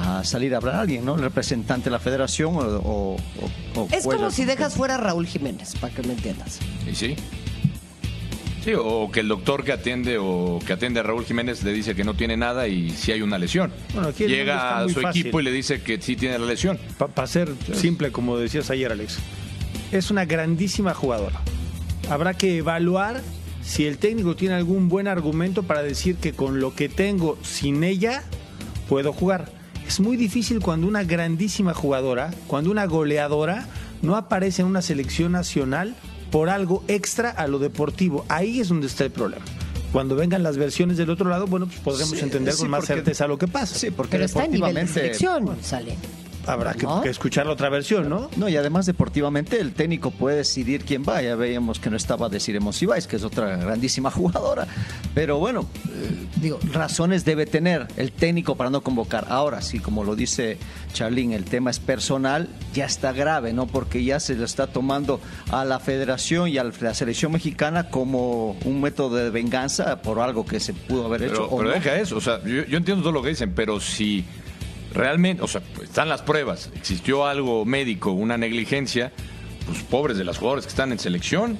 [0.00, 1.16] a salir a hablar a alguien, ¿no?
[1.16, 2.60] El representante de la federación o...
[2.60, 3.16] o,
[3.76, 6.58] o es como si dejas fuera a Raúl Jiménez, para que me entiendas.
[6.90, 7.16] ¿Y sí?
[8.64, 11.94] Sí, o que el doctor que atiende o que atiende a Raúl Jiménez le dice
[11.94, 13.72] que no tiene nada y si hay una lesión.
[13.94, 15.22] Bueno, aquí Llega a su fácil.
[15.22, 16.78] equipo y le dice que sí tiene la lesión.
[16.98, 17.74] Para pa ser sí.
[17.74, 19.18] simple, como decías ayer, Alex,
[19.90, 21.40] es una grandísima jugadora.
[22.10, 23.22] Habrá que evaluar
[23.62, 27.84] si el técnico tiene algún buen argumento para decir que con lo que tengo sin
[27.84, 28.22] ella
[28.88, 29.50] puedo jugar.
[29.86, 33.66] Es muy difícil cuando una grandísima jugadora, cuando una goleadora
[34.02, 35.94] no aparece en una selección nacional
[36.30, 38.24] por algo extra a lo deportivo.
[38.28, 39.44] Ahí es donde está el problema.
[39.92, 42.80] Cuando vengan las versiones del otro lado, bueno, pues podremos sí, entender sí, con más
[42.80, 43.78] porque, certeza lo que pasa.
[43.78, 45.96] Sí, porque Pero está en nivel de deportivamente selección, sale.
[46.48, 47.02] Habrá que, ¿No?
[47.02, 48.30] que escuchar la otra versión, ¿no?
[48.36, 51.20] No, y además deportivamente el técnico puede decidir quién va.
[51.22, 54.66] Ya veíamos que no estaba Desiremos Ibáez, que es otra grandísima jugadora.
[55.14, 59.26] Pero bueno, eh, digo, razones debe tener el técnico para no convocar.
[59.28, 60.58] Ahora sí, como lo dice
[60.92, 63.66] Charlín, el tema es personal, ya está grave, ¿no?
[63.66, 68.52] Porque ya se lo está tomando a la federación y a la selección mexicana como
[68.64, 71.44] un método de venganza por algo que se pudo haber Pero, hecho.
[71.44, 71.74] o pero no.
[71.74, 74.24] deja eso, o sea, yo, yo entiendo todo lo que dicen, pero si
[74.98, 79.12] realmente, o sea, pues, están las pruebas, existió algo médico, una negligencia,
[79.64, 81.56] pues pobres de las jugadoras que están en selección.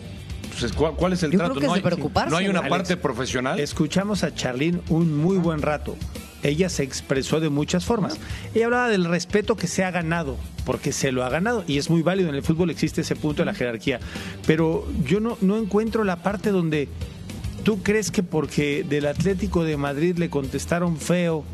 [0.59, 1.55] Pues, ¿cuál, cuál es el Yo trato?
[1.55, 2.70] creo que no, es de hay, preocuparse, no hay una Alex.
[2.70, 3.61] parte profesional.
[3.61, 5.96] Escuchamos a Charlene un muy buen rato.
[6.42, 8.18] Ella se expresó de muchas formas.
[8.55, 11.90] Ella hablaba del respeto que se ha ganado, porque se lo ha ganado, y es
[11.90, 12.29] muy válido.
[12.29, 14.01] En el fútbol existe ese punto de la jerarquía.
[14.46, 16.88] Pero yo no, no encuentro la parte donde
[17.62, 21.44] tú crees que porque del Atlético de Madrid le contestaron feo,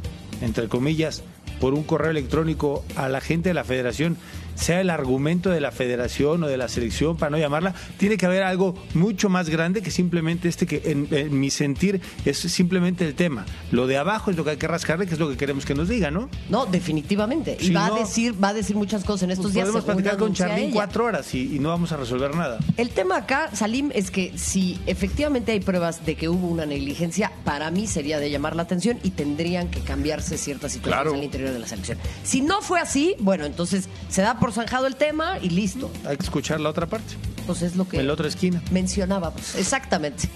[0.41, 1.23] entre comillas,
[1.61, 4.17] por un correo electrónico a la gente de la federación,
[4.55, 8.27] sea el argumento de la federación o de la selección, para no llamarla, tiene que
[8.27, 13.05] haber algo mucho más grande que simplemente este que en, en mi sentir es simplemente
[13.07, 13.45] el tema.
[13.73, 15.75] Lo de abajo es lo que hay que rascarle, que es lo que queremos que
[15.75, 16.29] nos diga, ¿no?
[16.49, 17.57] No, definitivamente.
[17.61, 19.67] Y Si va no- a decir, va a decir muchas cosas en estos Pues días.
[19.67, 20.71] podemos platicar con ella.
[20.73, 22.59] cuatro horas y, y no vamos a resolver nada.
[22.77, 27.33] El tema acá, Salim, es que si efectivamente hay pruebas de que hubo una negligencia,
[27.45, 31.15] para mí sería de llamar la atención y tendrían que cambiarse ciertas situaciones Claro.
[31.19, 31.99] al interior de la selección.
[32.23, 35.91] Si no fue así, bueno, entonces se da por zanjado el tema y listo.
[36.07, 37.15] Hay que escuchar la otra parte,
[37.47, 38.63] Pues es lo que en la otra esquina.
[38.71, 39.55] mencionábamos.
[39.55, 40.29] Exactamente.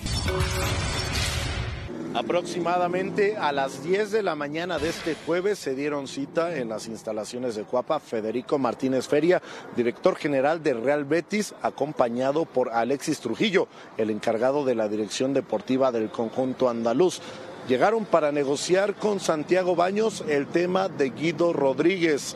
[2.15, 6.89] Aproximadamente a las 10 de la mañana de este jueves se dieron cita en las
[6.89, 9.43] instalaciones de Cuapa Federico Martínez Feria,
[9.77, 13.69] director general de Real Betis, acompañado por Alexis Trujillo,
[13.99, 17.21] el encargado de la dirección deportiva del conjunto andaluz.
[17.69, 22.35] Llegaron para negociar con Santiago Baños el tema de Guido Rodríguez.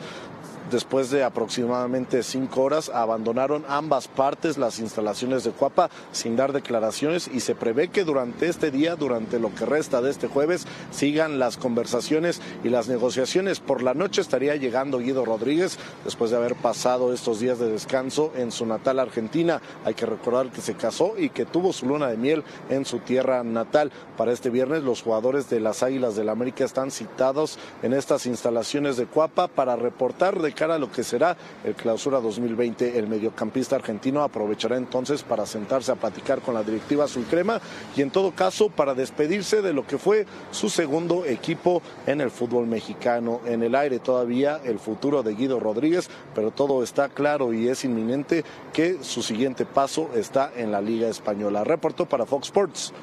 [0.71, 7.29] Después de aproximadamente cinco horas, abandonaron ambas partes las instalaciones de Cuapa sin dar declaraciones
[7.31, 11.37] y se prevé que durante este día, durante lo que resta de este jueves, sigan
[11.37, 13.59] las conversaciones y las negociaciones.
[13.59, 18.31] Por la noche estaría llegando Guido Rodríguez después de haber pasado estos días de descanso
[18.35, 19.61] en su natal Argentina.
[19.85, 22.99] Hay que recordar que se casó y que tuvo su luna de miel en su
[22.99, 23.91] tierra natal.
[24.17, 28.25] Para este viernes los jugadores de las Águilas del la América están citados en estas
[28.25, 32.97] instalaciones de Cuapa para reportar de cara a lo que será el clausura 2020.
[32.97, 37.59] El mediocampista argentino aprovechará entonces para sentarse a platicar con la directiva Sulcrema
[37.95, 42.31] y en todo caso para despedirse de lo que fue su segundo equipo en el
[42.31, 43.41] fútbol mexicano.
[43.45, 47.83] En el aire todavía el futuro de Guido Rodríguez, pero todo está claro y es
[47.83, 51.63] inminente que su siguiente paso está en la Liga Española.
[51.63, 52.93] Reportó para Fox Sports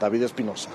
[0.00, 0.70] David Espinosa.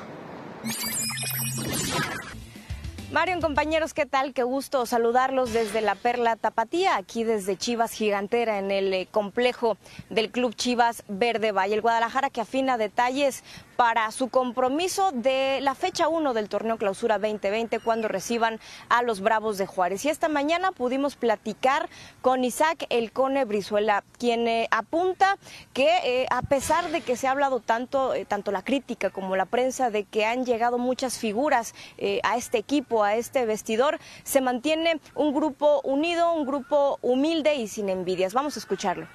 [3.12, 4.34] Marion, compañeros, ¿qué tal?
[4.34, 9.78] Qué gusto saludarlos desde la Perla Tapatía, aquí desde Chivas Gigantera, en el eh, complejo
[10.10, 11.76] del Club Chivas Verde Valle.
[11.76, 13.44] El Guadalajara que afina detalles
[13.76, 19.22] para su compromiso de la fecha 1 del torneo Clausura 2020 cuando reciban a los
[19.22, 20.04] Bravos de Juárez.
[20.06, 21.90] Y esta mañana pudimos platicar
[22.22, 25.38] con Isaac Elcone Brizuela, quien eh, apunta
[25.74, 29.46] que eh, a pesar de que se ha hablado tanto, tanto la crítica como la
[29.46, 31.76] prensa, de que han llegado muchas figuras
[32.24, 37.68] a este equipo, a este vestidor, se mantiene un grupo unido, un grupo humilde y
[37.68, 38.34] sin envidias.
[38.34, 39.08] Vamos a escucharlo.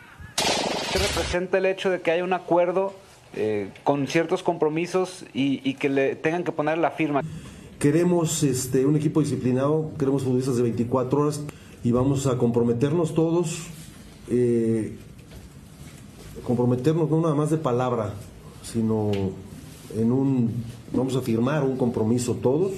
[0.93, 2.95] ¿Qué representa el hecho de que haya un acuerdo
[3.33, 7.23] eh, con ciertos compromisos y, que le tengan que poner la firma.
[7.79, 11.41] Queremos este, un equipo disciplinado, queremos futbolistas de 24 horas
[11.85, 13.69] y vamos a comprometernos todos,
[14.29, 14.97] eh,
[16.45, 18.15] comprometernos no nada más de palabra,
[18.65, 19.13] sino
[19.97, 22.73] en un, vamos a firmar un compromiso todos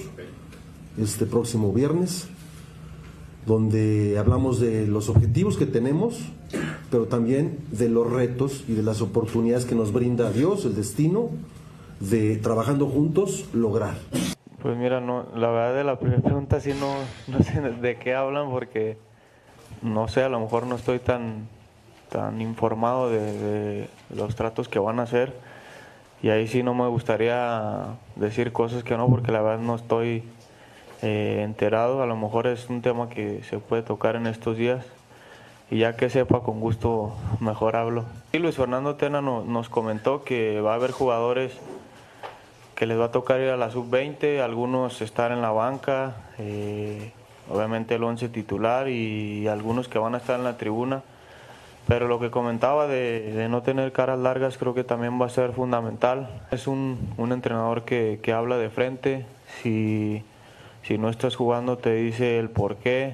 [0.97, 2.27] este próximo viernes,
[3.45, 6.19] donde hablamos de los objetivos que tenemos,
[6.89, 11.29] pero también de los retos y de las oportunidades que nos brinda Dios, el destino,
[11.99, 13.95] de trabajando juntos lograr.
[14.61, 16.93] Pues mira, no, la verdad de la primera pregunta sí no,
[17.27, 18.97] no sé de qué hablan porque
[19.81, 21.47] no sé, a lo mejor no estoy tan,
[22.09, 25.33] tan informado de, los tratos que van a hacer
[26.21, 30.23] y ahí sí no me gustaría decir cosas que no porque la verdad no estoy
[31.03, 34.85] eh, enterado, a lo mejor es un tema que se puede tocar en estos días
[35.69, 38.05] y ya que sepa con gusto mejor hablo.
[38.31, 41.51] Y Luis Fernando Tena nos comentó que va a haber jugadores
[42.75, 47.11] que les va a tocar ir a la sub-20, algunos estar en la banca, eh,
[47.49, 51.03] obviamente el 11 titular y algunos que van a estar en la tribuna.
[51.87, 55.51] Pero lo que comentaba de, no tener caras largas creo que también va a ser
[55.51, 56.29] fundamental.
[56.49, 59.25] Es un, entrenador que, que, habla de frente,
[59.61, 60.23] si,
[60.83, 63.13] si no estás jugando te dice el por qué.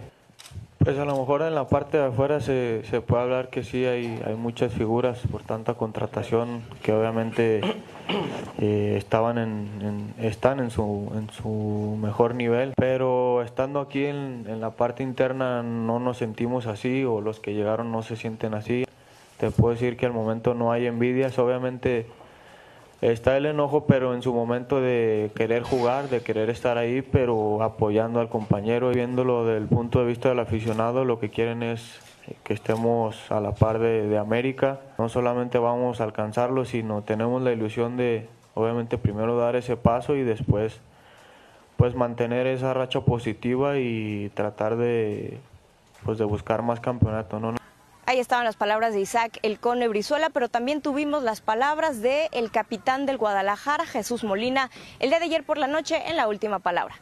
[0.79, 3.85] Pues a lo mejor en la parte de afuera se, se puede hablar que sí
[3.85, 7.59] hay, hay muchas figuras por tanta contratación que obviamente
[8.59, 14.61] eh, estaban en, están en su, en su mejor nivel, pero estando aquí en, en
[14.61, 18.85] la parte interna no nos sentimos así o los que llegaron no se sienten así.
[19.37, 22.07] Te puedo decir que al momento no hay envidias, obviamente
[23.01, 27.63] está el enojo, pero en su momento de querer jugar, de querer estar ahí, pero
[27.63, 31.63] apoyando al compañero y viéndolo desde el punto de vista del aficionado, lo que quieren
[31.63, 31.99] es
[32.43, 34.79] que estemos a la par de, América.
[34.97, 40.15] No solamente vamos a alcanzarlo, sino tenemos la ilusión de, obviamente, primero dar ese paso
[40.15, 40.79] y después,
[41.77, 45.39] pues, mantener esa racha positiva y tratar de,
[46.03, 47.39] pues, de buscar más campeonato.
[48.09, 52.27] Ahí estaban las palabras de Isaac El Cone Brizuela, pero también tuvimos las palabras del
[52.31, 56.27] el capitán del Guadalajara, Jesús Molina, el día de ayer por la noche en la
[56.27, 56.95] última palabra.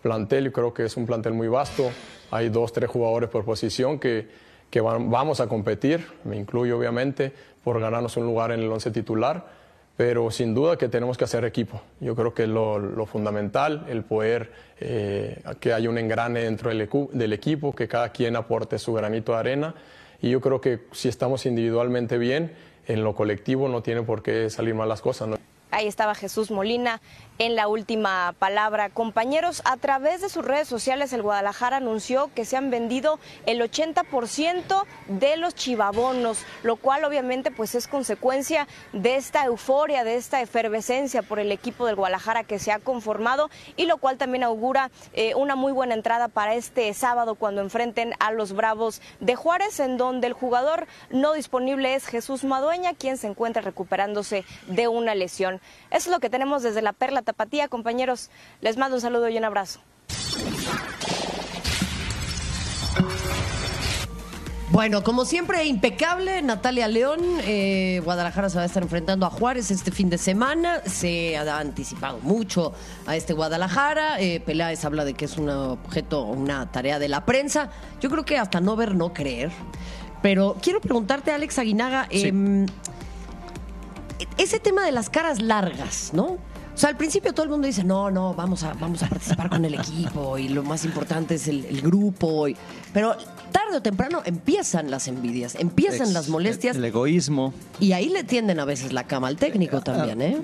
[0.00, 1.90] Plantel, creo que es un plantel muy vasto.
[2.30, 4.28] Hay dos, tres jugadores por posición que,
[4.70, 7.32] que vamos a competir, me incluyo obviamente,
[7.64, 9.44] por ganarnos un lugar en el once titular
[9.96, 11.80] pero sin duda que tenemos que hacer equipo.
[12.00, 16.88] Yo creo que lo, lo fundamental, el poder eh, que haya un engrane dentro del,
[17.12, 19.74] del, equipo, que cada quien aporte su granito de arena.
[20.20, 22.52] Y yo creo que si estamos individualmente bien,
[22.86, 25.28] en lo colectivo no tiene por qué salir mal las cosas.
[25.28, 25.36] ¿no?
[25.70, 27.00] Ahí estaba Jesús Molina
[27.38, 28.90] en la última palabra.
[28.90, 33.60] Compañeros, a través de sus redes sociales, el Guadalajara anunció que se han vendido el
[33.60, 40.40] 80% de los chivabonos, lo cual obviamente pues es consecuencia de esta euforia, de esta
[40.40, 44.90] efervescencia por el equipo del Guadalajara que se ha conformado y lo cual también augura
[45.12, 49.80] eh, una muy buena entrada para este sábado cuando enfrenten a los Bravos de Juárez,
[49.80, 55.14] en donde el jugador no disponible es Jesús Madueña, quien se encuentra recuperándose de una
[55.14, 55.60] lesión.
[55.90, 58.30] Eso es lo que tenemos desde la Perla Tapatía, compañeros.
[58.60, 59.80] Les mando un saludo y un abrazo.
[64.70, 67.20] Bueno, como siempre, impecable, Natalia León.
[67.42, 70.80] eh, Guadalajara se va a estar enfrentando a Juárez este fin de semana.
[70.84, 72.72] Se ha anticipado mucho
[73.06, 74.20] a este Guadalajara.
[74.20, 77.70] Eh, Peláez habla de que es un objeto, una tarea de la prensa.
[78.00, 79.52] Yo creo que hasta no ver, no creer.
[80.22, 82.66] Pero quiero preguntarte, Alex Aguinaga, em,
[84.38, 86.38] ese tema de las caras largas, ¿no?
[86.74, 89.48] O sea, al principio todo el mundo dice, no, no, vamos a, vamos a participar
[89.48, 92.48] con el equipo y lo más importante es el, el grupo.
[92.48, 92.56] y-
[92.92, 93.14] pero
[93.52, 97.54] tarde o temprano empiezan las envidias, empiezan Ex- las molestias El egoísmo.
[97.78, 100.36] y ahí le tienden a veces la cama al técnico también, ¿eh?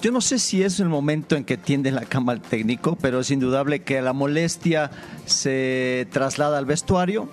[0.00, 3.18] Yo no sé si es el momento en que tienden la cama al técnico, pero
[3.18, 4.92] es indudable que la molestia
[5.26, 7.28] se traslada al vestuario,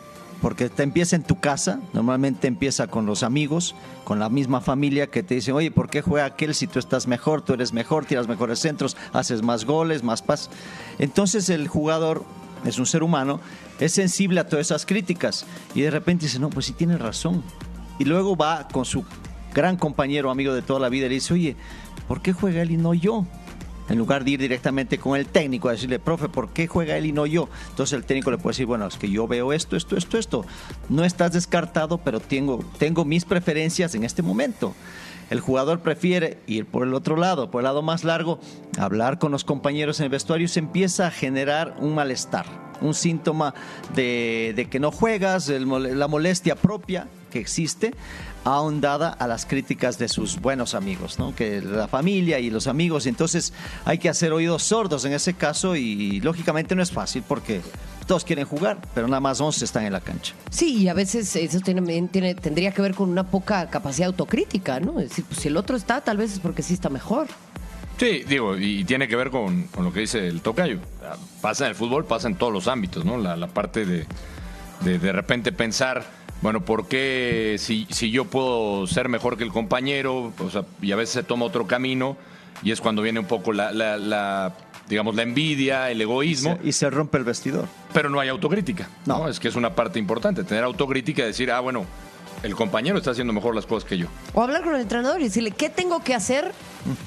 [0.45, 5.08] porque te empieza en tu casa, normalmente empieza con los amigos, con la misma familia
[5.08, 8.05] que te dicen, oye, ¿por qué juega aquel si tú estás mejor, tú eres mejor,
[8.05, 10.51] tiras mejores centros, haces más goles, más paz?
[10.99, 12.23] Entonces el jugador
[12.63, 13.39] es un ser humano,
[13.79, 17.41] es sensible a todas esas críticas y de repente dice, no, pues sí tienes razón.
[17.97, 19.03] Y luego va con su
[19.51, 21.55] gran compañero, amigo de toda la vida, y le dice, oye,
[22.08, 23.25] ¿por qué juega él y no yo?
[23.89, 27.05] En lugar de ir directamente con el técnico a decirle, profe, ¿por qué juega él
[27.05, 27.49] y no yo?
[27.69, 30.45] Entonces el técnico le puede decir, bueno, es que yo veo esto, esto, esto, esto.
[30.89, 34.73] No estás descartado, pero tengo, tengo mis preferencias en este momento.
[35.29, 38.39] El jugador prefiere ir por el otro lado, por el lado más largo,
[38.77, 42.45] hablar con los compañeros en el vestuario y se empieza a generar un malestar,
[42.81, 43.55] un síntoma
[43.95, 47.93] de, que no juegas, la molestia propia que existe,
[48.45, 51.35] ahondada a las críticas de sus buenos amigos, ¿no?
[51.35, 53.05] que la familia y los amigos.
[53.07, 53.51] Entonces
[53.83, 57.61] hay que hacer oídos sordos en ese caso y lógicamente no es fácil porque
[58.07, 60.33] todos quieren jugar, pero nada más 11 están en la cancha.
[60.49, 64.79] Sí, y a veces eso tiene, tiene- tendría que ver con una poca capacidad autocrítica,
[64.79, 64.99] ¿no?
[65.01, 67.27] Es decir, pues si el otro está, tal vez es porque sí está mejor.
[67.97, 70.79] Sí, digo, y tiene que ver con, con lo que dice el tocayo.
[71.41, 73.17] Pasa en el fútbol, pasa en todos los ámbitos, ¿no?
[73.17, 74.05] La, la parte de,
[74.81, 76.05] de de repente pensar,
[76.45, 80.31] bueno, ¿por qué si, si yo puedo ser mejor que el compañero?
[80.38, 82.17] O sea, y a veces se toma otro camino
[82.62, 84.53] y es cuando viene un poco la, la- la,
[84.88, 86.60] digamos, la envidia, el egoísmo.
[86.63, 87.65] Y se rompe el vestidor.
[87.93, 88.88] Pero no hay autocrítica.
[89.08, 89.27] No.
[89.27, 91.84] Es que es una parte importante, tener autocrítica y decir, ah, bueno,
[92.43, 94.05] el compañero está haciendo mejor las cosas que yo.
[94.36, 96.53] O hablar con el entrenador y decirle, ¿qué tengo que hacer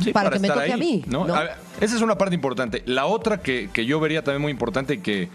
[0.03, 1.05] Sí, para, que me toque ahí, a mí?
[1.07, 1.25] ¿no?
[1.27, 1.35] ¿no?
[1.37, 2.83] A ver, esa es una parte importante.
[2.87, 5.29] La otra que, que yo vería también muy importante y que,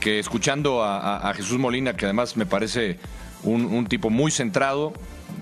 [0.00, 2.98] que escuchando a, a- a Jesús Molina, que además me parece
[3.42, 4.92] un, un tipo muy centrado,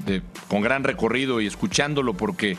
[0.07, 2.57] de- con gran recorrido y escuchándolo porque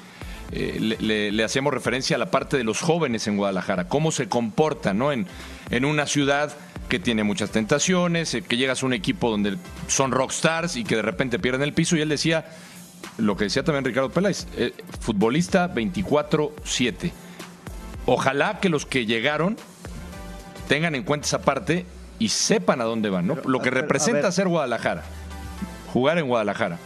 [0.52, 4.12] eh, le, le- le hacemos referencia a la parte de los jóvenes en Guadalajara, cómo
[4.12, 5.12] se comportan ¿no?
[5.12, 5.28] en,
[5.69, 6.56] en una ciudad
[6.89, 10.95] que tiene muchas tentaciones, eh, que llegas a un equipo donde son rockstars y que
[10.95, 12.45] de repente pierden el piso y él decía
[13.17, 17.12] lo que decía también Ricardo Peláez, eh, futbolista 24-7.
[18.06, 19.58] Ojalá que los que llegaron
[20.67, 21.86] tengan en cuenta esa parte
[22.19, 23.36] y sepan a dónde van, ¿no?
[23.45, 25.04] Lo que ver, representa ser Guadalajara.
[25.98, 26.78] Jugar en Guadalajara.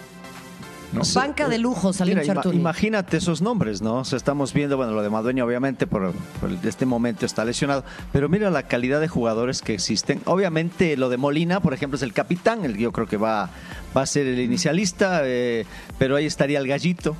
[0.93, 1.01] ¿no?
[1.15, 2.57] Banca de lujo, Salim Mira, ima- Chartuni.
[2.57, 3.99] imagínate esos nombres, ¿no?
[3.99, 7.85] O sea, estamos viendo, bueno, lo de Madueña obviamente por, por este momento está lesionado,
[8.11, 10.21] pero mira la calidad de jugadores que existen.
[10.25, 13.49] Obviamente lo de Molina, por ejemplo, es el capitán, el, yo creo que va,
[13.95, 15.65] va a ser el inicialista, eh,
[15.97, 17.15] pero ahí estaría el gallito.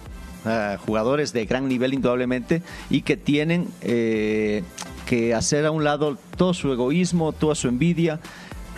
[0.46, 4.64] ah, jugadores de gran nivel indudablemente y que tienen eh,
[5.06, 8.20] que hacer a un lado todo su egoísmo, toda su envidia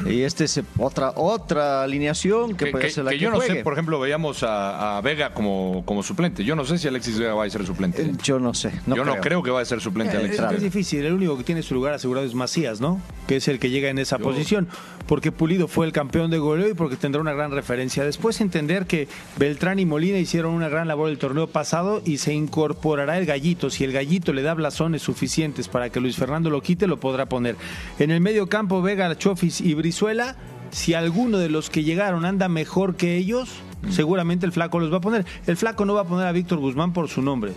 [0.08, 3.32] y esta es otra otra alineación que, Que, puede que- ser la que que, yo
[3.32, 6.44] no sé, por ejemplo, veíamos a, a Vega como, como suplente.
[6.44, 8.02] Yo no sé si Alexis Vega va a ser suplente.
[8.02, 8.72] Eh, Yo no sé.
[8.86, 9.44] No yo no creo.
[9.44, 10.58] que va a ser suplente Eh, Alexis es, Vega.
[10.58, 13.02] es difícil, el único que tiene su lugar asegurado es Macías, ¿no?
[13.28, 14.68] Que es el que llega en esa posición,
[15.08, 18.04] porque Pulido fue el campeón de goleo y porque tendrá una gran referencia.
[18.04, 22.34] Después entender que Beltrán y Molina hicieron una gran labor el torneo pasado y se
[22.34, 23.70] incorporará el gallito.
[23.70, 27.26] Si el gallito le da blasones suficientes para que Luis Fernando lo quite, lo podrá
[27.28, 27.56] poner.
[28.00, 30.36] En el medio campo, Vega, Chofis y Brizuela,
[30.72, 33.52] si alguno de los que llegaron anda mejor que ellos,
[33.92, 35.24] seguramente el flaco los va a poner.
[35.46, 37.54] El flaco no va a poner a Víctor Guzmán por su nombre.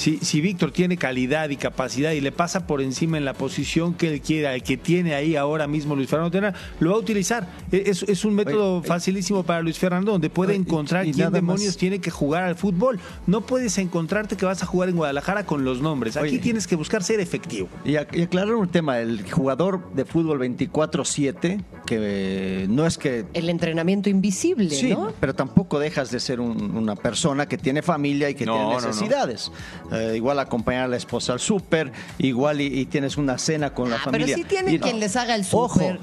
[0.00, 3.92] Si, si Víctor tiene calidad y capacidad y le pasa por encima en la posición
[3.92, 6.98] que él quiera, el que tiene ahí ahora mismo Luis Fernando Tena, lo va a
[7.00, 7.46] utilizar.
[7.70, 11.66] E- Es, es un método facilísimo para Luis Fernando, donde puede encontrar y quién demonios
[11.66, 11.76] más.
[11.76, 12.98] tiene que jugar al fútbol.
[13.26, 16.16] No puedes encontrarte que vas a jugar en Guadalajara con los nombres.
[16.16, 16.38] Aquí Oye.
[16.38, 17.68] tienes que buscar ser efectivo.
[17.84, 21.62] Y aclarar un tema, el jugador de fútbol 24-7,
[21.98, 23.24] que no es que...
[23.34, 25.12] El entrenamiento invisible, Sí, ¿no?
[25.18, 28.68] pero tampoco dejas de ser un- una persona que tiene familia y que No, tiene
[28.74, 28.86] no, no.
[28.86, 29.50] necesidades.
[29.92, 33.90] Eh, igual acompañar a la esposa al súper, igual y, y tienes una cena con
[33.90, 34.36] la Ah, pero familia.
[34.36, 35.74] sí tienen Y- quien les haga el Ojo.
[35.80, 35.98] súper.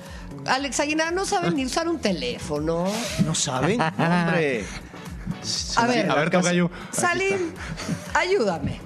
[0.45, 2.85] Alex Aguilar no saben ni usar un teléfono.
[3.25, 3.79] ¿No saben?
[3.81, 4.65] Hombre.
[5.77, 6.69] A ver, A ver.
[6.91, 7.37] Salim,
[8.13, 8.79] ayúdame.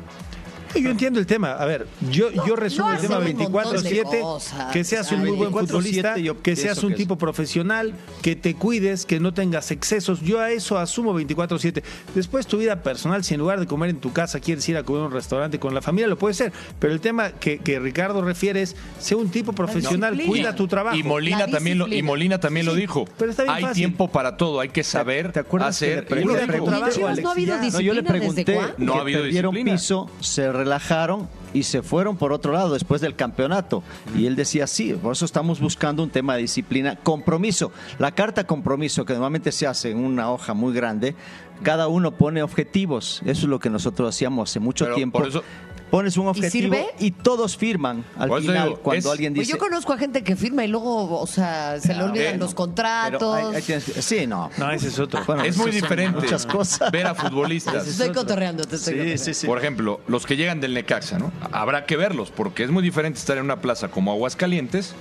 [0.76, 1.52] Yo entiendo el tema.
[1.54, 4.22] A ver, yo, yo resumo no el tema hacen un montón de 24-7.
[4.22, 4.72] cosas.
[4.72, 8.56] Que seas un muy buen 24/7 futbolista, que seas un que tipo profesional, que te
[8.56, 10.22] cuides, que no tengas excesos.
[10.22, 11.84] Yo a eso asumo 24-7.
[12.16, 14.84] Después tu vida personal, si en lugar de comer en tu casa quieres ir a
[14.84, 16.52] comer a un restaurante con la familia, lo puede ser.
[16.80, 20.48] Pero el tema que, que Ricardo refiere es, sé un tipo profesional, disciplina.
[20.50, 20.96] cuida tu trabajo.
[20.98, 22.08] Y Molina también lo, y disciplina.
[22.12, 23.06] Molina también lo dijo.
[23.18, 23.76] pero está bien hay fácil.
[23.82, 25.96] tiempo para todo, hay que saber ¿Te acuerdas que hacer.
[25.98, 27.62] le pre- y lo le pregunté ¿Y en Chivas no ha habido ya.
[27.72, 28.74] No, yo le disciplina desde pregunté cuándo?
[28.78, 29.72] No ha que habido disciplina.
[29.74, 33.84] piso, se relajaron y se fueron por otro lado después del campeonato.
[34.18, 36.95] Y él decía, sí, por eso estamos buscando un tema de disciplina.
[36.95, 37.72] Compromiso.
[37.99, 41.16] La carta compromiso, que normalmente se hace en una hoja muy grande,
[41.64, 43.22] cada uno pone objetivos.
[43.26, 45.20] Eso es lo que nosotros hacíamos hace mucho Pero tiempo.
[45.20, 45.43] por eso-
[45.92, 46.86] Pones un objetivo sirve?
[47.00, 49.58] y todos firman al Por eso final digo, cuando es- alguien Pues dice...
[49.58, 52.52] yo conozco a gente que firma y luego, o sea, se le olvidan eh, los
[52.52, 53.36] pero contratos.
[53.36, 54.50] ahí- ahí tienes que- sí, no.
[54.58, 55.24] No, ese es otro.
[55.28, 56.92] Bueno, es muy esas son diferente Muchas cosas.
[56.92, 57.86] ver a futbolistas.
[57.88, 59.24] Estoy cotorreando, te estoy Sí, cotorreando.
[59.26, 59.48] sí, sí.
[59.48, 61.32] Por ejemplo, los que llegan del Necaxa, ¿no?
[61.52, 64.94] Habrá que verlos, porque es muy diferente estar en una plaza como Aguascalientes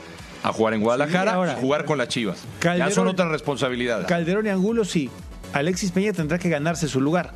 [0.42, 1.52] a jugar en Guadalajara Sí, ahora.
[1.56, 2.38] y jugar con las Chivas.
[2.62, 4.06] ya Calderón- son otras responsabilidades.
[4.06, 5.08] Calderón y Angulo sí.
[5.52, 7.32] Alexis Peña tendrá que ganarse su lugar.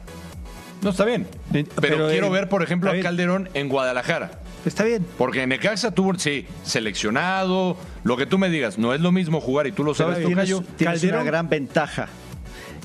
[0.85, 1.26] No está bien.
[1.53, 3.01] Pero, pero, quiero eh, ver, por ejemplo, a.
[3.01, 4.41] Calderón en Guadalajara.
[4.64, 5.05] Está bien.
[5.18, 9.41] Porque en Necaxa tuvo, sí, seleccionado, lo que tú me digas, no es lo mismo
[9.41, 10.64] jugar y tú lo sabes, Pero tú, tienes, Cayo.
[10.76, 12.09] tienes Calderón- una gran ventaja,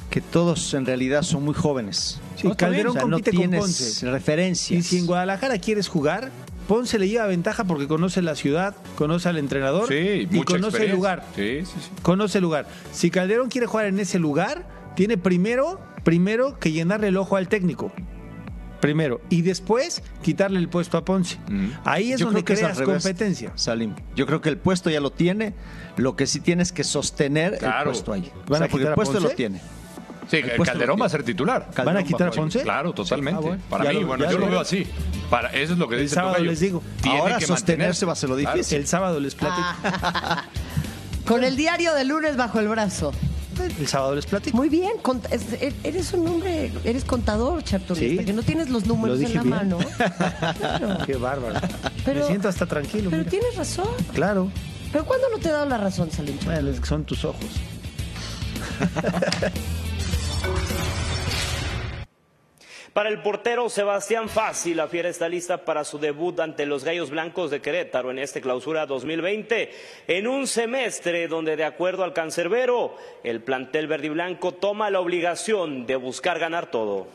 [0.10, 2.20] que todos en realidad son muy jóvenes.
[2.36, 4.10] Sí, No, Calderón bien, o sea, compite no con Ponce.
[4.12, 4.80] referencias.
[4.80, 6.32] Y si en Guadalajara quieres jugar,
[6.68, 10.86] Ponce le lleva ventaja porque conoce la ciudad, conoce al entrenador Sí, y mucha conoce
[10.86, 11.26] el lugar.
[11.36, 11.90] Sí, sí, sí.
[12.02, 12.68] Conoce el lugar.
[12.92, 17.48] Si Calderón quiere jugar en ese lugar, tiene primero, primero que llenarle el ojo al
[17.48, 17.92] técnico.
[18.82, 19.20] Primero.
[19.30, 21.38] Y después quitarle el puesto a Ponce.
[21.84, 23.52] Ahí es Yo donde creo que es al creas revés, competencia.
[23.56, 23.94] Salim.
[24.16, 25.54] Yo creo que el puesto ya lo tiene,
[25.98, 28.32] lo que sí tienes que sostener el puesto ahí.
[28.48, 29.28] ¿Van O sea, a porque el puesto Ponce?
[29.30, 29.60] lo tiene.
[30.30, 31.10] Sí, El Calderón va a tiene.
[31.10, 31.70] ser titular.
[31.84, 32.62] ¿Van a quitar a Ponce?
[32.62, 33.40] Claro, totalmente.
[33.40, 33.62] Ah, bueno.
[33.70, 34.86] Para Ya mí, lo- bueno, yo lo veo así.
[35.30, 36.50] Para, eso es lo que El dice sábado Tocayo.
[36.52, 36.84] les digo.
[37.02, 38.06] Tiene Ahora que sostenerse mantenerse.
[38.06, 38.56] va a ser lo Claro.
[38.56, 38.78] difícil.
[38.78, 39.68] El sábado les platico.
[39.84, 40.46] Ah.
[41.26, 43.12] Con el diario de lunes bajo el brazo.
[43.80, 44.56] El sábado les platico.
[44.58, 44.92] Muy bien,
[45.32, 48.26] es- eres un hombre, eres contador, Charturista, Sí.
[48.26, 49.56] que no tienes los números Lo en la bien.
[49.56, 49.78] mano.
[50.60, 50.98] Claro.
[51.06, 51.60] Qué bárbaro.
[52.06, 53.10] Pero- Me siento hasta tranquilo.
[53.10, 53.30] Pero mira.
[53.32, 53.88] tienes razón.
[54.14, 54.52] Claro.
[54.92, 56.38] ¿Pero cuándo no te he dado la razón, Salim?
[56.46, 57.46] Bueno, es que son tus ojos.
[62.94, 67.12] Para el portero Sebastián Fassi, la fiera está lista para su debut ante los Gallos
[67.12, 69.72] Blancos de Querétaro en este clausura 2020,
[70.08, 75.00] en un semestre donde, de acuerdo al cancerbero, el plantel verde y blanco toma la
[75.00, 77.08] obligación de buscar ganar todo.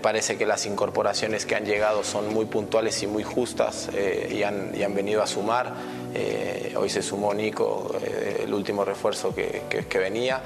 [0.00, 4.42] Parece que las incorporaciones que han llegado son muy puntuales y muy justas eh, y,
[4.42, 5.72] han, y han venido a sumar.
[6.14, 10.42] Eh, hoy se sumó Nico, eh, el último refuerzo que- que venía.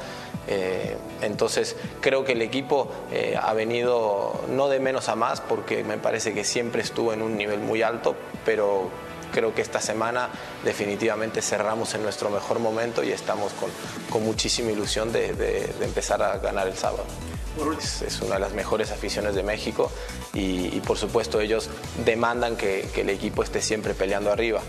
[0.49, 5.83] Eh, entonces creo que el equipo eh, ha venido no de menos a más porque
[5.83, 8.89] me parece que siempre estuvo en un nivel muy alto, pero
[9.33, 10.31] creo que esta semana
[10.65, 13.71] definitivamente cerramos en nuestro mejor momento y estamos con,
[14.11, 17.05] con muchísima ilusión de, empezar a ganar el sábado.
[17.79, 19.91] Es, una de las mejores aficiones de México
[20.35, 21.71] y, por supuesto ellos
[22.05, 24.61] demandan que el equipo esté siempre peleando arriba.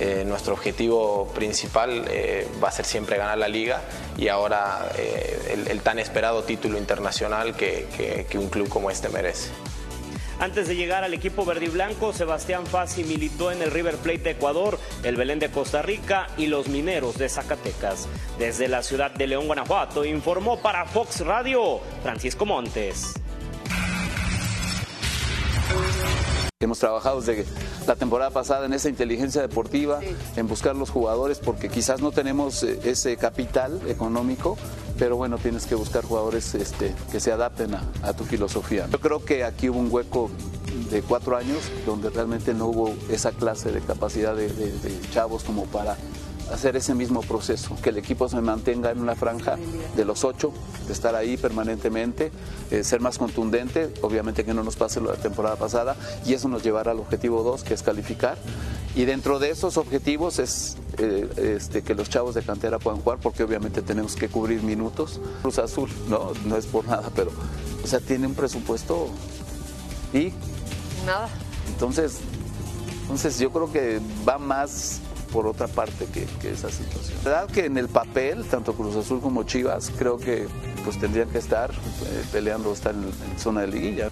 [0.00, 3.82] Eh, nuestro objetivo principal eh, va a ser siempre ganar la liga
[4.16, 9.50] y ahora eh, el, tan esperado título internacional que- un club como este merece.
[10.40, 14.30] Antes de llegar al equipo verde blanco, Sebastián Fassi militó en el River Plate de
[14.30, 18.06] Ecuador, el Belén de Costa Rica y los Mineros de Zacatecas.
[18.38, 23.14] Desde la ciudad de León, Guanajuato, informó para Fox Radio Francisco Montes.
[26.60, 27.44] Hemos trabajado desde
[27.86, 30.00] la temporada pasada en esa inteligencia deportiva,
[30.34, 34.58] en buscar los jugadores, porque quizás no tenemos eh, ese capital económico,
[34.98, 38.88] pero bueno, tienes que buscar jugadores este, que se adapten a, a tu filosofía.
[38.90, 40.30] Yo creo que aquí hubo un hueco
[40.90, 45.44] de cuatro años donde realmente no hubo esa clase de capacidad de, de- de chavos
[45.44, 45.96] como para
[46.52, 49.56] hacer ese mismo proceso, que el equipo se mantenga en una franja
[49.96, 50.52] de los ocho,
[50.86, 52.30] de estar ahí permanentemente,
[52.70, 56.34] eh, ser más contundente, obviamente que no nos pase lo de la temporada pasada, y
[56.34, 58.38] eso nos llevará al objetivo dos, que es calificar.
[58.94, 63.18] Y dentro de esos objetivos es eh, este, que los chavos de cantera puedan jugar,
[63.22, 65.20] porque obviamente tenemos que cubrir minutos.
[65.42, 67.30] Cruz Azul, no, no es por nada, pero,
[67.84, 69.08] o sea, tiene un presupuesto
[70.12, 70.32] y
[71.04, 71.28] Nada.
[71.68, 72.18] entonces,
[73.02, 77.18] entonces yo creo que va más por otra parte que, esa situación.
[77.24, 80.48] La verdad que en el papel, tanto Cruz Azul como Chivas, creo que
[80.84, 84.10] pues tendrían que estar eh, peleando, estar en, en zona de liguilla.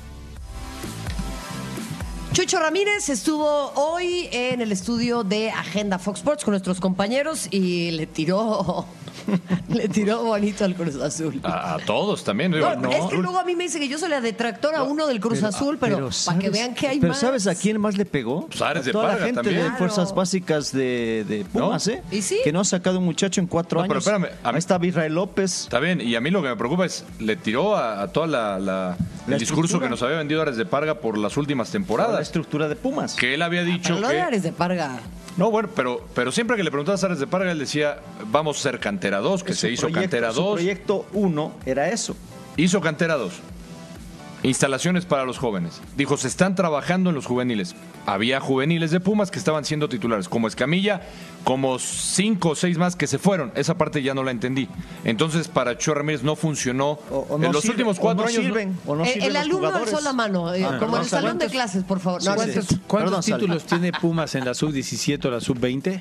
[2.33, 7.93] Chucho Ramírez estuvo hoy en el estudio de Agenda Fox Sports con nuestros compañeros y
[7.93, 8.87] le tiró
[9.69, 11.41] Le tiró bonito al Cruz Azul.
[11.43, 12.53] A, a todos también.
[12.53, 14.83] digo, No, es que luego a mí me dice que yo soy la detractor a
[14.83, 16.13] uno del Cruz Azul, pero, para que
[16.47, 17.21] ¿sabes- vean que hay pero más.
[17.21, 18.47] ¿sabes a quién más le pegó?
[18.47, 19.57] Pues Ares a de toda la Parga gente también.
[19.57, 19.79] de Claro.
[19.79, 22.03] Fuerzas Básicas de, de Pumas, ¿eh?
[22.11, 22.39] ¿Y sí?
[22.45, 24.07] Que no ha sacado un muchacho en cuatro No, pero años.
[24.07, 25.63] espérame, a mí- Ahí está Israel López.
[25.63, 28.27] Está bien, y a mí lo que me preocupa es, le tiró a, a toda
[28.27, 28.97] la, la-
[29.27, 29.87] el La discurso estructura.
[29.87, 32.21] que nos había vendido Ares de Parga por las últimas La temporadas.
[32.21, 33.15] estructura de Pumas.
[33.15, 34.21] Que él había dicho Pero lo de que...
[34.21, 35.01] Ares de Parga.
[35.37, 37.99] No, bueno, pero, pero siempre que le preguntabas a Ares de Parga, él decía,
[38.31, 40.53] vamos a ser cantera 2, que Su se hizo proyecto- cantera Su 2.
[40.55, 42.17] proyecto 1 era eso.
[42.57, 43.35] Hizo cantera 2.
[44.47, 45.81] Instalaciones para los jóvenes.
[45.97, 47.75] Dijo, se están trabajando en los juveniles.
[48.07, 51.03] Había juveniles de Pumas que estaban siendo titulares, como Escamilla,
[51.43, 53.51] como cinco o seis más que se fueron.
[53.57, 54.69] Esa parte ya no la entendí.
[55.05, 56.99] Entonces, para Cho Ramírez no funcionó.
[57.11, 58.39] o no en los sirve- últimos o cuatro no años.
[58.43, 59.95] no- sirven, o no sirven el los alumno jugadores.
[59.95, 62.23] alzó la mano, eh, Ah, como en el ¿cuántos- salón de clases, por favor.
[62.25, 62.35] No,
[62.87, 66.01] ¿Cuántos, títulos tiene Pumas en la sub-17 o la sub-20?